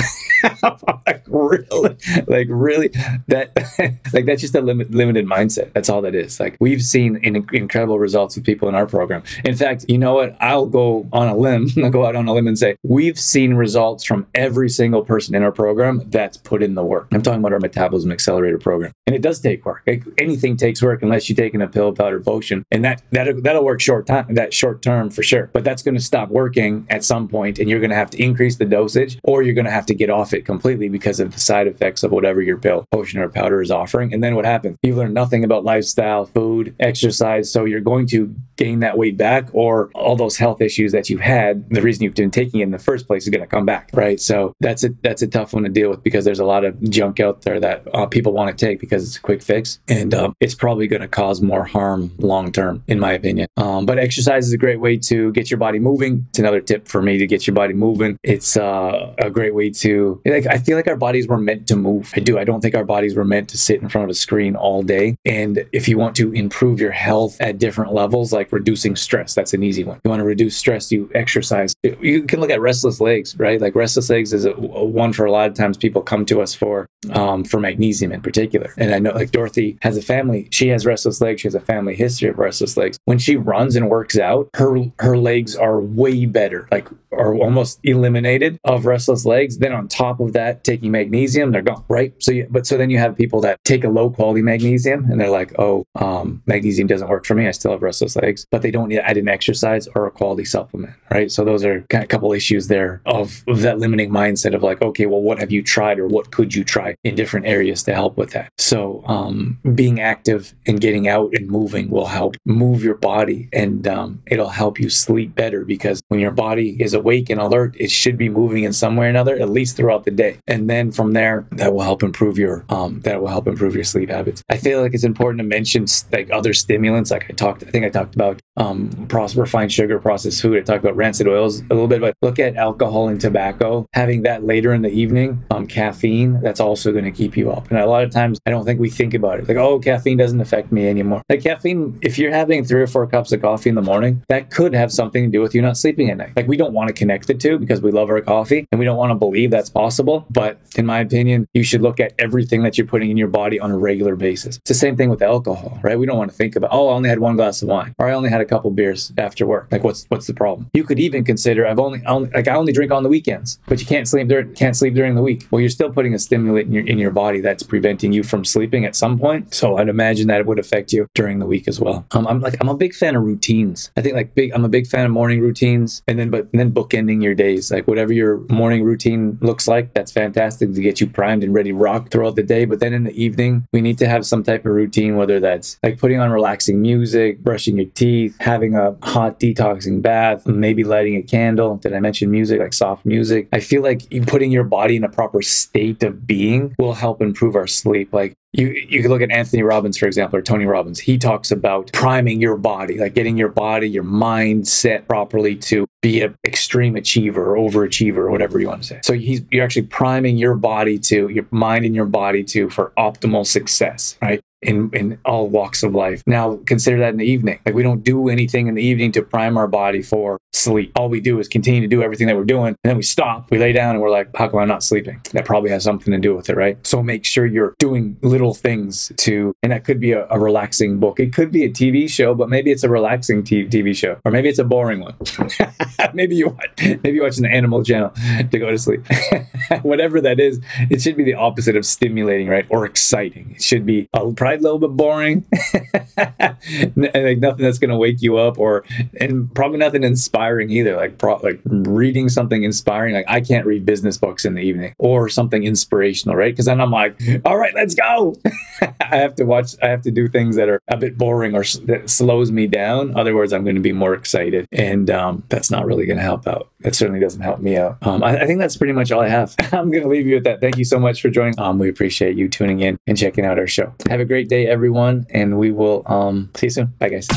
like 1.08 1.24
really, 1.28 1.98
like 2.28 2.48
really, 2.50 2.90
that 3.28 3.52
like 4.14 4.26
that's 4.26 4.42
just 4.42 4.56
a 4.56 4.62
limit, 4.62 4.92
limited 4.92 5.26
mindset. 5.26 5.74
That's 5.74 5.90
all 5.90 6.02
that 6.02 6.16
is. 6.16 6.40
Like 6.40 6.58
we've 6.60 6.82
seen 6.82 7.18
in, 7.18 7.48
incredible 7.54 8.00
results 8.00 8.36
with 8.36 8.46
people 8.46 8.70
in 8.70 8.76
our 8.76 8.86
program. 8.86 9.24
In 9.44 9.56
fact, 9.56 9.86
you 9.88 9.98
know 9.98 10.16
what? 10.16 10.36
I'll 10.40 10.66
go 10.66 11.08
on 11.12 11.28
a 11.28 11.36
limb. 11.36 11.68
I'll 11.84 11.90
go 11.90 12.06
out 12.06 12.16
on 12.16 12.28
a 12.28 12.34
limb 12.34 12.48
and 12.48 12.58
say 12.58 12.76
we've 12.84 13.20
seen 13.20 13.54
results 13.54 14.04
from 14.04 14.28
every 14.36 14.70
single 14.70 15.04
person 15.04 15.36
in 15.36 15.44
our 15.44 15.52
program 15.52 16.04
that's 16.10 16.38
put 16.38 16.64
in 16.64 16.76
the 16.76 16.84
work. 16.84 17.08
I'm 17.12 17.22
talking 17.22 17.40
about 17.40 17.54
our 17.54 17.60
metabolism 17.60 18.12
accelerator 18.12 18.58
program, 18.58 18.92
and 19.08 19.16
it 19.16 19.22
does 19.22 19.40
take 19.40 19.66
work. 19.66 19.84
Like, 19.88 20.04
anything 20.18 20.58
takes 20.58 20.82
work 20.82 21.02
unless 21.02 21.30
you're 21.30 21.36
taking 21.36 21.62
a 21.62 21.68
pill, 21.68 21.94
powder, 21.94 22.20
potion, 22.20 22.64
and 22.72 22.84
that 22.86 23.02
that 23.12 23.44
that'll 23.44 23.66
work 23.66 23.82
short 23.82 24.08
time, 24.08 24.34
that 24.36 24.54
short 24.54 24.82
term 24.82 25.10
for 25.10 25.24
sure. 25.24 25.50
But 25.54 25.65
that's 25.66 25.84
going 25.84 25.96
to 25.96 26.02
stop 26.02 26.30
working 26.30 26.86
at 26.90 27.04
some 27.04 27.28
point, 27.28 27.60
and 27.60 27.70
you're 27.70 27.80
going 27.80 27.90
to 27.90 27.96
have 27.96 28.10
to 28.12 28.24
increase 28.24 28.56
the 28.56 28.66
dosage, 28.66 29.18
or 29.24 29.44
you're 29.44 29.54
going 29.54 29.66
to 29.66 29.72
have 29.72 29.86
to 29.88 29.96
get 29.96 30.10
off 30.10 30.34
it 30.34 30.46
completely 30.46 30.90
because 30.90 31.20
of 31.20 31.34
the 31.34 31.40
side 31.40 31.68
effects 31.68 32.04
of 32.04 32.12
whatever 32.12 32.42
your 32.42 32.58
pill, 32.58 32.86
potion, 32.92 33.20
or 33.20 33.30
powder 33.30 33.62
is 33.62 33.72
offering. 33.72 34.14
And 34.14 34.24
then 34.24 34.36
what 34.36 34.46
happens? 34.46 34.78
You 34.84 34.96
learn 34.96 35.14
nothing 35.14 35.44
about 35.44 35.64
lifestyle, 35.64 36.26
food, 36.26 36.76
exercise, 36.80 37.52
so 37.52 37.66
you're 37.66 37.82
going 37.82 38.08
to 38.08 38.34
gain 38.58 38.80
that 38.80 38.98
weight 38.98 39.18
back, 39.18 39.50
or 39.54 39.90
all 39.94 40.16
those 40.16 40.38
health 40.38 40.62
issues 40.62 40.92
that 40.94 41.10
you 41.10 41.18
had. 41.18 41.70
The 41.70 41.82
reason 41.82 42.04
you've 42.04 42.14
been 42.14 42.32
taking 42.32 42.62
it 42.62 42.64
in 42.64 42.72
the 42.72 42.80
first 42.80 43.08
place 43.08 43.24
is 43.24 43.30
going 43.30 43.42
to 43.42 43.48
come 43.48 43.66
back, 43.66 43.90
right? 43.94 44.20
So 44.20 44.54
that's 44.62 44.84
a 44.84 44.90
that's 45.02 45.22
a 45.22 45.28
tough 45.28 45.54
one 45.54 45.64
to 45.64 45.70
deal 45.70 45.90
with 45.90 46.04
because 46.04 46.26
there's 46.26 46.40
a 46.40 46.46
lot 46.46 46.64
of 46.64 46.82
junk 46.90 47.20
out 47.20 47.42
there 47.42 47.60
that 47.60 47.88
uh, 47.94 48.06
people 48.06 48.34
want 48.34 48.56
to 48.56 48.66
take 48.66 48.80
because 48.80 49.04
it's 49.04 49.18
a 49.18 49.22
quick 49.22 49.42
fix, 49.42 49.80
and 49.88 50.14
um, 50.14 50.34
it's 50.40 50.56
probably 50.56 50.88
going 50.88 51.02
to 51.02 51.08
cause 51.08 51.42
more 51.42 51.66
harm 51.66 52.12
long 52.20 52.52
term, 52.52 52.84
in 52.88 53.00
my 53.00 53.14
opinion. 53.14 53.48
Um, 53.58 53.86
but 53.86 54.00
exercise 54.00 54.48
is 54.48 54.54
a 54.54 54.58
great 54.58 54.80
way 54.80 54.98
to 54.98 55.32
get 55.32 55.50
your 55.50 55.55
body 55.58 55.80
moving. 55.80 56.26
It's 56.30 56.40
another 56.40 56.62
tip 56.62 56.88
for 56.88 57.02
me 57.02 57.18
to 57.18 57.28
get 57.28 57.48
your 57.48 57.54
body 57.54 57.74
moving. 57.74 58.18
It's 58.24 58.58
uh, 58.58 59.14
a 59.18 59.30
great 59.30 59.56
way 59.56 59.70
to 59.72 60.22
like. 60.26 60.48
I 60.48 60.58
feel 60.58 60.78
like 60.78 60.88
our 60.88 60.96
bodies 60.96 61.28
were 61.28 61.38
meant 61.38 61.68
to 61.68 61.76
move. 61.76 62.14
I 62.16 62.20
do. 62.20 62.38
I 62.38 62.44
don't 62.44 62.62
think 62.62 62.76
our 62.76 62.84
bodies 62.84 63.16
were 63.16 63.26
meant 63.26 63.50
to 63.50 63.58
sit 63.58 63.82
in 63.82 63.90
front 63.90 64.04
of 64.04 64.10
a 64.10 64.14
screen 64.14 64.56
all 64.56 64.84
day. 64.84 65.16
And 65.26 65.66
if 65.72 65.88
you 65.88 65.98
want 65.98 66.16
to 66.18 66.32
improve 66.34 66.80
your 66.80 66.92
health 66.92 67.40
at 67.40 67.58
different 67.58 67.94
levels, 67.94 68.34
like 68.34 68.52
reducing 68.52 68.96
stress, 68.96 69.34
that's 69.34 69.54
an 69.54 69.64
easy 69.64 69.84
one. 69.84 70.00
You 70.04 70.10
want 70.10 70.20
to 70.20 70.26
reduce 70.26 70.58
stress, 70.58 70.92
you 70.92 71.10
exercise. 71.14 71.74
You 71.84 72.24
can 72.24 72.40
look 72.40 72.50
at 72.50 72.62
restless 72.62 73.00
legs, 73.00 73.38
right? 73.38 73.60
Like 73.62 73.76
restless 73.76 74.10
legs 74.10 74.34
is 74.34 74.46
a, 74.46 74.52
a 74.52 74.84
one 74.84 75.14
for 75.14 75.26
a 75.26 75.32
lot 75.32 75.50
of 75.50 75.56
times 75.56 75.78
people 75.78 76.02
come 76.02 76.26
to 76.26 76.42
us 76.42 76.54
for 76.54 76.88
um, 77.12 77.44
for 77.44 77.60
magnesium 77.60 78.12
in 78.12 78.22
particular. 78.22 78.74
And 78.78 78.94
I 78.94 79.00
know 79.00 79.12
like 79.12 79.32
Dorothy 79.32 79.78
has 79.82 79.98
a 79.98 80.02
family. 80.02 80.48
She 80.52 80.70
has 80.70 80.86
restless 80.86 81.22
legs. 81.22 81.42
She 81.42 81.48
has 81.48 81.56
a 81.56 81.60
family 81.60 81.96
history 81.96 82.30
of 82.30 82.38
restless 82.38 82.78
legs. 82.78 82.98
When 83.06 83.20
she 83.20 83.36
runs 83.36 83.76
and 83.76 83.90
works 83.90 84.18
out, 84.18 84.50
her 84.56 84.76
her 85.00 85.18
legs 85.18 85.45
are 85.54 85.82
way 85.82 86.26
better, 86.26 86.68
like 86.72 86.88
are 87.12 87.36
almost 87.36 87.80
eliminated 87.84 88.60
of 88.64 88.86
restless 88.86 89.26
legs. 89.26 89.58
Then 89.58 89.74
on 89.74 89.88
top 89.88 90.20
of 90.20 90.34
that, 90.34 90.64
taking 90.64 90.92
magnesium, 90.92 91.52
they're 91.52 91.62
gone, 91.62 91.84
right? 91.90 92.14
So, 92.20 92.32
you, 92.32 92.48
but 92.50 92.66
so 92.66 92.78
then 92.78 92.90
you 92.90 92.98
have 92.98 93.16
people 93.16 93.42
that 93.42 93.64
take 93.66 93.84
a 93.84 93.90
low 93.90 94.10
quality 94.10 94.42
magnesium 94.42 95.10
and 95.12 95.20
they're 95.20 95.30
like, 95.30 95.58
oh, 95.60 95.86
um, 95.96 96.42
magnesium 96.46 96.88
doesn't 96.88 97.10
work 97.10 97.26
for 97.26 97.36
me. 97.36 97.48
I 97.48 97.52
still 97.52 97.72
have 97.72 97.82
restless 97.82 98.16
legs, 98.16 98.46
but 98.50 98.62
they 98.62 98.72
don't 98.72 98.90
need 98.90 99.00
add 99.00 99.18
an 99.18 99.28
exercise 99.28 99.88
or 99.96 100.08
a 100.08 100.12
quality 100.12 100.46
supplement, 100.46 100.94
right? 101.12 101.32
So 101.32 101.44
those 101.44 101.64
are 101.66 101.82
kind 101.90 102.04
of 102.04 102.06
a 102.06 102.08
couple 102.08 102.32
issues 102.34 102.68
there 102.68 103.02
of, 103.06 103.44
of 103.48 103.62
that 103.62 103.80
limiting 103.80 104.10
mindset 104.10 104.56
of 104.56 104.64
like, 104.64 104.82
okay, 104.82 105.06
well, 105.06 105.22
what 105.22 105.40
have 105.40 105.52
you 105.52 105.62
tried 105.62 106.00
or 106.00 106.08
what 106.08 106.32
could 106.32 106.56
you 106.56 106.64
try 106.64 106.96
in 107.04 107.16
different 107.16 107.46
areas 107.46 107.84
to 107.84 107.94
help 107.94 108.18
with 108.18 108.32
that? 108.32 108.52
So 108.58 109.04
um, 109.06 109.60
being 109.76 110.00
active 110.00 110.54
and 110.66 110.80
getting 110.80 111.08
out 111.08 111.34
and 111.34 111.50
moving 111.50 111.90
will 111.90 112.08
help 112.08 112.36
move 112.46 112.84
your 112.84 112.96
body 112.96 113.50
and 113.52 113.88
um, 113.88 114.22
it'll 114.28 114.50
help 114.50 114.80
you 114.80 114.90
sleep 114.90 115.35
better 115.36 115.66
because 115.66 116.02
when 116.08 116.20
your 116.20 116.32
body 116.32 116.78
is 116.80 116.94
awake 116.94 117.30
and 117.30 117.40
alert, 117.40 117.76
it 117.80 117.92
should 117.92 118.18
be 118.18 118.30
moving 118.30 118.64
in 118.64 118.74
some 118.74 118.96
way 118.96 119.08
or 119.08 119.10
another, 119.10 119.36
at 119.38 119.50
least 119.50 119.78
throughout 119.78 120.04
the 120.06 120.12
day. 120.12 120.40
And 120.48 120.70
then 120.70 120.92
from 120.92 121.12
there, 121.12 121.46
that 121.52 121.74
will 121.74 121.82
help 121.82 122.04
improve 122.04 122.38
your 122.38 122.66
um, 122.70 123.02
that 123.02 123.22
will 123.22 123.28
help 123.28 123.48
improve 123.48 123.76
your 123.76 123.84
sleep 123.84 124.10
habits. 124.10 124.44
I 124.50 124.58
feel 124.58 124.82
like 124.82 124.94
it's 124.94 125.04
important 125.04 125.40
to 125.40 125.48
mention 125.48 125.86
like 126.12 126.30
other 126.32 126.54
stimulants, 126.54 127.12
like 127.12 127.26
I 127.30 127.34
talked, 127.34 127.64
I 127.64 127.68
think 127.68 127.86
I 127.86 127.90
talked 127.90 128.16
about 128.16 128.42
um, 128.58 128.90
refined 129.36 129.72
sugar, 129.72 130.00
processed 130.00 130.42
food. 130.42 130.58
I 130.58 130.62
talked 130.62 130.84
about 130.84 130.96
rancid 130.96 131.28
oils 131.28 131.60
a 131.60 131.74
little 131.74 131.88
bit, 131.88 132.02
but 132.02 132.16
look 132.22 132.40
at 132.40 132.56
alcohol 132.56 133.10
and 133.10 133.20
tobacco. 133.20 133.86
Having 133.94 134.24
that 134.24 134.44
later 134.44 134.74
in 134.74 134.82
the 134.82 134.90
evening, 134.90 135.44
um, 135.52 135.68
caffeine, 135.68 136.42
that's 136.42 136.60
also 136.60 136.92
going 136.92 137.06
to 137.06 137.12
keep 137.12 137.36
you 137.36 137.52
up. 137.52 137.70
And 137.70 137.80
a 137.80 137.86
lot 137.86 138.04
of 138.04 138.12
times, 138.12 138.40
I 138.46 138.52
don't 138.52 138.66
think 138.66 138.80
we 138.80 138.90
think 138.90 139.14
about 139.14 139.40
it. 139.40 139.48
Like, 139.48 139.58
oh, 139.58 139.80
caffeine 139.80 140.18
doesn't 140.18 140.42
affect 140.42 140.72
me 140.72 140.88
anymore. 140.88 141.22
Like 141.30 141.44
caffeine, 141.44 141.98
if 142.02 142.18
you're 142.18 142.32
having 142.32 142.64
three 142.64 142.82
or 142.82 142.88
four 142.88 143.08
cups 143.08 143.32
of 143.32 143.42
coffee 143.42 143.70
in 143.70 143.76
the 143.76 143.82
morning, 143.82 144.24
that 144.30 144.52
could 144.52 144.74
have 144.74 144.92
something 144.92 145.15
to 145.24 145.32
do 145.32 145.42
with 145.42 145.56
you 145.56 145.62
not 145.62 145.78
sleeping 145.78 146.10
at 146.10 146.18
night. 146.18 146.34
Like 146.36 146.48
we 146.48 146.58
don't 146.58 146.74
want 146.74 146.90
to 146.90 146.94
connect 146.94 147.28
the 147.28 147.34
two 147.34 147.58
because 147.58 147.82
we 147.82 147.92
love 147.92 148.10
our 148.10 148.22
coffee 148.22 148.68
and 148.72 148.80
we 148.80 148.86
don't 148.86 148.98
want 148.98 149.12
to 149.12 149.16
believe 149.16 149.52
that's 149.52 149.70
possible. 149.70 150.26
But 150.30 150.60
in 150.76 150.86
my 150.86 151.00
opinion, 151.00 151.48
you 151.54 151.64
should 151.64 151.82
look 151.82 152.00
at 152.00 152.14
everything 152.20 152.64
that 152.64 152.78
you're 152.78 152.88
putting 152.88 153.10
in 153.10 153.18
your 153.18 153.28
body 153.28 153.60
on 153.60 153.72
a 153.72 153.78
regular 153.78 154.16
basis. 154.16 154.58
It's 154.58 154.70
the 154.70 154.74
same 154.74 154.96
thing 154.96 155.10
with 155.10 155.22
alcohol, 155.22 155.80
right? 155.82 155.98
We 155.98 156.06
don't 156.06 156.18
want 156.18 156.32
to 156.32 156.38
think 156.38 156.56
about, 156.56 156.72
oh, 156.74 156.90
I 156.90 156.94
only 156.94 157.10
had 157.10 157.20
one 157.20 157.36
glass 157.36 157.62
of 157.62 157.70
wine 157.70 157.94
or 157.98 158.08
I 158.08 158.14
only 158.14 158.30
had 158.30 158.42
a 158.42 158.46
couple 158.46 158.72
beers 158.72 159.14
after 159.18 159.46
work. 159.46 159.68
Like 159.72 159.84
what's 159.84 160.06
what's 160.10 160.28
the 160.28 160.34
problem? 160.34 160.70
You 160.74 160.84
could 160.84 161.00
even 161.00 161.24
consider 161.24 161.66
I've 161.66 161.80
only, 161.80 162.04
only 162.06 162.30
like 162.32 162.48
I 162.48 162.56
only 162.56 162.74
drink 162.74 162.92
on 162.92 163.04
the 163.04 163.10
weekends, 163.10 163.60
but 163.68 163.80
you 163.80 163.86
can't 163.86 164.08
sleep 164.08 164.28
during 164.28 164.54
can't 164.54 164.76
sleep 164.76 164.94
during 164.94 165.16
the 165.16 165.22
week. 165.22 165.48
Well, 165.52 165.62
you're 165.62 165.70
still 165.70 165.92
putting 165.92 166.14
a 166.14 166.20
stimulant 166.20 166.68
in 166.68 166.74
your 166.74 166.86
in 166.86 166.98
your 166.98 167.12
body 167.12 167.42
that's 167.42 167.64
preventing 167.64 168.14
you 168.14 168.24
from 168.24 168.44
sleeping 168.46 168.86
at 168.86 168.96
some 168.96 169.18
point. 169.18 169.54
So 169.54 169.78
I'd 169.78 169.90
imagine 169.90 170.28
that 170.28 170.40
it 170.40 170.46
would 170.46 170.60
affect 170.60 170.94
you 170.94 171.08
during 171.14 171.40
the 171.40 171.46
week 171.46 171.68
as 171.68 171.80
well. 171.80 172.06
Um, 172.12 172.28
I'm 172.28 172.42
like 172.42 172.56
I'm 172.62 172.70
a 172.70 172.76
big 172.76 172.94
fan 172.94 173.16
of 173.16 173.24
routines. 173.24 173.92
I 173.98 174.02
think 174.02 174.16
like 174.16 174.36
big 174.36 174.52
I'm 174.54 174.66
a 174.66 174.70
big 174.70 174.88
fan 174.88 175.05
of 175.06 175.12
morning 175.12 175.42
routines 175.42 176.02
and 176.08 176.20
then 176.20 176.30
but 176.30 176.48
and 176.52 176.60
then 176.60 176.72
bookending 176.72 177.24
your 177.24 177.36
days. 177.36 177.72
Like 177.72 177.88
whatever 177.88 178.14
your 178.14 178.38
morning 178.50 178.84
routine 178.84 179.38
looks 179.42 179.68
like, 179.68 179.94
that's 179.94 180.12
fantastic 180.12 180.74
to 180.74 180.82
get 180.82 181.02
you 181.02 181.08
primed 181.08 181.44
and 181.44 181.54
ready 181.54 181.72
to 181.72 181.76
rock 181.76 182.12
throughout 182.12 182.36
the 182.36 182.44
day. 182.44 182.66
But 182.66 182.80
then 182.80 182.94
in 182.94 183.04
the 183.04 183.24
evening, 183.24 183.68
we 183.72 183.82
need 183.82 183.98
to 184.00 184.08
have 184.08 184.26
some 184.26 184.44
type 184.44 184.66
of 184.66 184.72
routine, 184.74 185.18
whether 185.18 185.40
that's 185.40 185.78
like 185.84 186.00
putting 186.00 186.20
on 186.20 186.32
relaxing 186.32 186.82
music, 186.82 187.40
brushing 187.40 187.78
your 187.78 187.90
teeth, 187.92 188.36
having 188.40 188.76
a 188.76 188.96
hot 189.04 189.40
detoxing 189.40 190.02
bath, 190.02 190.46
maybe 190.46 190.84
lighting 190.84 191.16
a 191.16 191.22
candle. 191.22 191.78
Did 191.78 191.94
I 191.94 192.00
mention 192.00 192.32
music, 192.32 192.60
like 192.60 192.74
soft 192.74 193.06
music? 193.06 193.48
I 193.54 193.60
feel 193.60 193.82
like 193.82 194.04
putting 194.28 194.52
your 194.52 194.64
body 194.64 194.96
in 194.96 195.04
a 195.04 195.10
proper 195.10 195.42
state 195.42 196.04
of 196.04 196.26
being 196.26 196.76
will 196.80 196.94
help 196.94 197.22
improve 197.22 197.56
our 197.56 197.68
sleep. 197.68 198.14
Like 198.14 198.36
you 198.58 198.68
you 198.88 199.02
can 199.02 199.12
look 199.12 199.22
at 199.22 199.32
Anthony 199.32 199.64
Robbins, 199.64 199.98
for 199.98 200.06
example, 200.06 200.40
or 200.40 200.42
Tony 200.42 200.66
Robbins. 200.66 201.00
He 201.00 201.18
talks 201.18 201.52
about 201.52 201.92
priming 201.92 202.42
your 202.42 202.58
body, 202.58 202.98
like 202.98 203.14
getting 203.14 203.38
your 203.38 203.50
body, 203.50 203.90
your 203.90 204.04
mind 204.04 204.68
set 204.68 205.08
properly 205.08 205.56
to 205.58 205.86
be 206.02 206.22
an 206.22 206.36
extreme 206.46 206.96
achiever 206.96 207.56
or 207.56 207.70
overachiever 207.70 208.18
or 208.18 208.32
whatever 208.32 208.60
you 208.60 208.68
want 208.68 208.82
to 208.82 208.88
say. 208.88 209.00
So 209.04 209.14
he's 209.14 209.42
you're 209.52 209.64
actually 209.64 209.88
priming 209.88 210.38
your 210.38 210.56
body 210.56 210.98
to 211.00 211.30
your 211.30 211.46
mind 211.52 211.86
and 211.86 211.96
your 211.96 212.06
body 212.06 212.44
to 212.46 212.70
for 212.70 212.94
optimal 212.98 213.46
success, 213.46 214.18
right? 214.22 214.42
In, 214.66 214.90
in 214.94 215.20
all 215.26 215.48
walks 215.48 215.84
of 215.84 215.94
life. 215.94 216.24
Now, 216.26 216.60
consider 216.66 217.00
that 217.00 217.10
in 217.10 217.18
the 217.18 217.26
evening. 217.26 217.60
Like, 217.66 217.76
we 217.76 217.84
don't 217.84 218.04
do 218.04 218.30
anything 218.30 218.68
in 218.68 218.76
the 218.76 218.84
evening 218.84 219.12
to 219.14 219.22
prime 219.22 219.58
our 219.58 219.68
body 219.68 220.02
for 220.02 220.40
sleep. 220.54 220.92
All 220.96 221.10
we 221.10 221.22
do 221.22 221.40
is 221.40 221.48
continue 221.48 221.82
to 221.82 221.88
do 221.88 222.02
everything 222.02 222.28
that 222.28 222.36
we're 222.36 222.44
doing. 222.44 222.68
And 222.68 222.90
then 222.90 222.98
we 222.98 223.04
stop, 223.04 223.52
we 223.52 223.58
lay 223.58 223.74
down, 223.74 223.96
and 223.96 224.02
we're 224.02 224.10
like, 224.10 224.36
how 224.36 224.50
come 224.50 224.60
I'm 224.60 224.68
not 224.68 224.84
sleeping? 224.84 225.22
That 225.34 225.46
probably 225.46 225.70
has 225.70 225.84
something 225.84 226.12
to 226.12 226.20
do 226.20 226.36
with 226.36 226.50
it, 226.50 226.56
right? 226.56 226.86
So 226.86 227.04
make 227.04 227.26
sure 227.26 227.46
you're 227.46 227.76
doing 227.80 228.18
little 228.22 228.54
things 228.54 229.12
to, 229.18 229.54
and 229.62 229.72
that 229.72 229.84
could 229.84 230.00
be 230.00 230.12
a, 230.12 230.28
a 230.30 230.40
relaxing 230.40 231.00
book. 231.00 231.20
It 231.20 231.34
could 231.34 231.52
be 231.52 231.64
a 231.64 231.70
TV 231.70 232.10
show, 232.10 232.34
but 232.34 232.50
maybe 232.50 232.72
it's 232.72 232.84
a 232.84 232.90
relaxing 232.90 233.44
t- 233.44 233.66
TV 233.66 233.96
show, 233.96 234.20
or 234.26 234.32
maybe 234.32 234.50
it's 234.50 234.60
a 234.60 234.64
boring 234.64 235.02
one. 235.02 235.16
maybe 236.14 236.36
you 236.36 236.50
watch, 236.50 236.70
maybe 236.78 237.12
you 237.12 237.24
watch 237.24 237.38
an 237.38 237.46
Animal 237.46 237.84
Channel 237.84 238.12
to 238.52 238.60
go 238.60 238.72
to 238.72 238.78
sleep. 238.78 239.06
Whatever 239.82 240.22
that 240.22 240.40
is, 240.40 240.60
it 240.90 241.02
should 241.02 241.18
be 241.18 241.24
the 241.24 241.36
opposite 241.36 241.76
of 241.76 241.86
stimulating, 241.86 242.48
right? 242.48 242.66
Or 242.70 242.86
exciting. 242.86 243.54
It 243.56 243.62
should 243.62 243.86
be 243.86 244.10
a, 244.14 244.32
probably 244.32 244.55
a 244.60 244.64
little 244.64 244.80
bit 244.80 244.92
boring, 244.92 245.46
like 246.96 247.38
nothing 247.40 247.64
that's 247.64 247.80
going 247.80 247.90
to 247.90 247.98
wake 247.98 248.22
you 248.22 248.38
up, 248.38 248.58
or 248.58 248.84
and 249.20 249.54
probably 249.54 249.78
nothing 249.78 250.04
inspiring 250.04 250.70
either. 250.70 250.96
Like 250.96 251.18
pro, 251.18 251.38
like 251.38 251.60
reading 251.66 252.30
something 252.30 252.64
inspiring. 252.64 253.16
Like 253.16 253.26
I 253.28 253.42
can't 253.42 253.66
read 253.66 253.86
business 253.86 254.18
books 254.18 254.46
in 254.46 254.56
the 254.56 254.62
evening, 254.62 254.94
or 254.98 255.30
something 255.30 255.64
inspirational, 255.64 256.36
right? 256.36 256.54
Because 256.54 256.66
then 256.66 256.82
I'm 256.82 256.92
like, 256.92 257.20
all 257.46 257.58
right, 257.58 257.74
let's 257.74 257.96
go. 257.96 258.36
I 258.82 259.18
have 259.18 259.36
to 259.36 259.46
watch. 259.46 259.76
I 259.82 259.88
have 259.90 260.02
to 260.04 260.12
do 260.12 260.28
things 260.28 260.56
that 260.56 260.70
are 260.70 260.82
a 260.88 260.98
bit 260.98 261.18
boring 261.18 261.56
or 261.56 261.64
that 261.86 262.10
slows 262.10 262.52
me 262.52 262.68
down. 262.68 263.16
Otherwise, 263.18 263.54
I'm 263.54 263.64
going 263.64 263.76
to 263.76 263.82
be 263.82 263.94
more 263.94 264.14
excited, 264.14 264.68
and 264.72 265.10
um, 265.10 265.44
that's 265.50 265.72
not 265.72 265.86
really 265.86 266.06
going 266.06 266.18
to 266.18 266.24
help 266.24 266.48
out. 266.48 266.70
That 266.86 266.94
certainly 266.94 267.20
doesn't 267.20 267.42
help 267.42 267.62
me 267.62 267.78
out. 267.78 267.98
Um, 268.04 268.24
I, 268.24 268.42
I, 268.42 268.46
think 268.46 268.60
that's 268.60 268.78
pretty 268.78 268.94
much 268.94 269.12
all 269.12 269.20
I 269.20 269.28
have. 269.28 269.56
I'm 269.74 269.90
going 269.90 270.04
to 270.04 270.08
leave 270.08 270.28
you 270.28 270.36
with 270.36 270.44
that. 270.44 270.62
Thank 270.62 270.78
you 270.78 270.86
so 270.86 271.00
much 271.00 271.20
for 271.20 271.32
joining. 271.32 271.60
Um, 271.60 271.80
we 271.80 271.90
appreciate 271.90 272.38
you 272.38 272.48
tuning 272.48 272.82
in 272.82 273.00
and 273.08 273.18
checking 273.18 273.44
out 273.44 273.58
our 273.58 273.66
show. 273.66 273.92
Have 274.08 274.20
a 274.20 274.26
great 274.26 274.50
day, 274.50 274.68
everyone, 274.68 275.26
and 275.32 275.58
we 275.58 275.72
will 275.72 276.04
um, 276.06 276.52
see 276.54 276.68
you 276.68 276.70
soon. 276.70 276.94
Bye, 277.00 277.10
guys. 277.10 277.28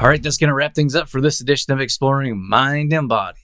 All 0.00 0.08
right, 0.08 0.22
that's 0.22 0.38
going 0.38 0.48
to 0.48 0.54
wrap 0.54 0.74
things 0.74 0.96
up 0.96 1.06
for 1.06 1.20
this 1.20 1.42
edition 1.42 1.74
of 1.74 1.82
Exploring 1.82 2.40
Mind 2.40 2.94
and 2.94 3.10
Body. 3.10 3.43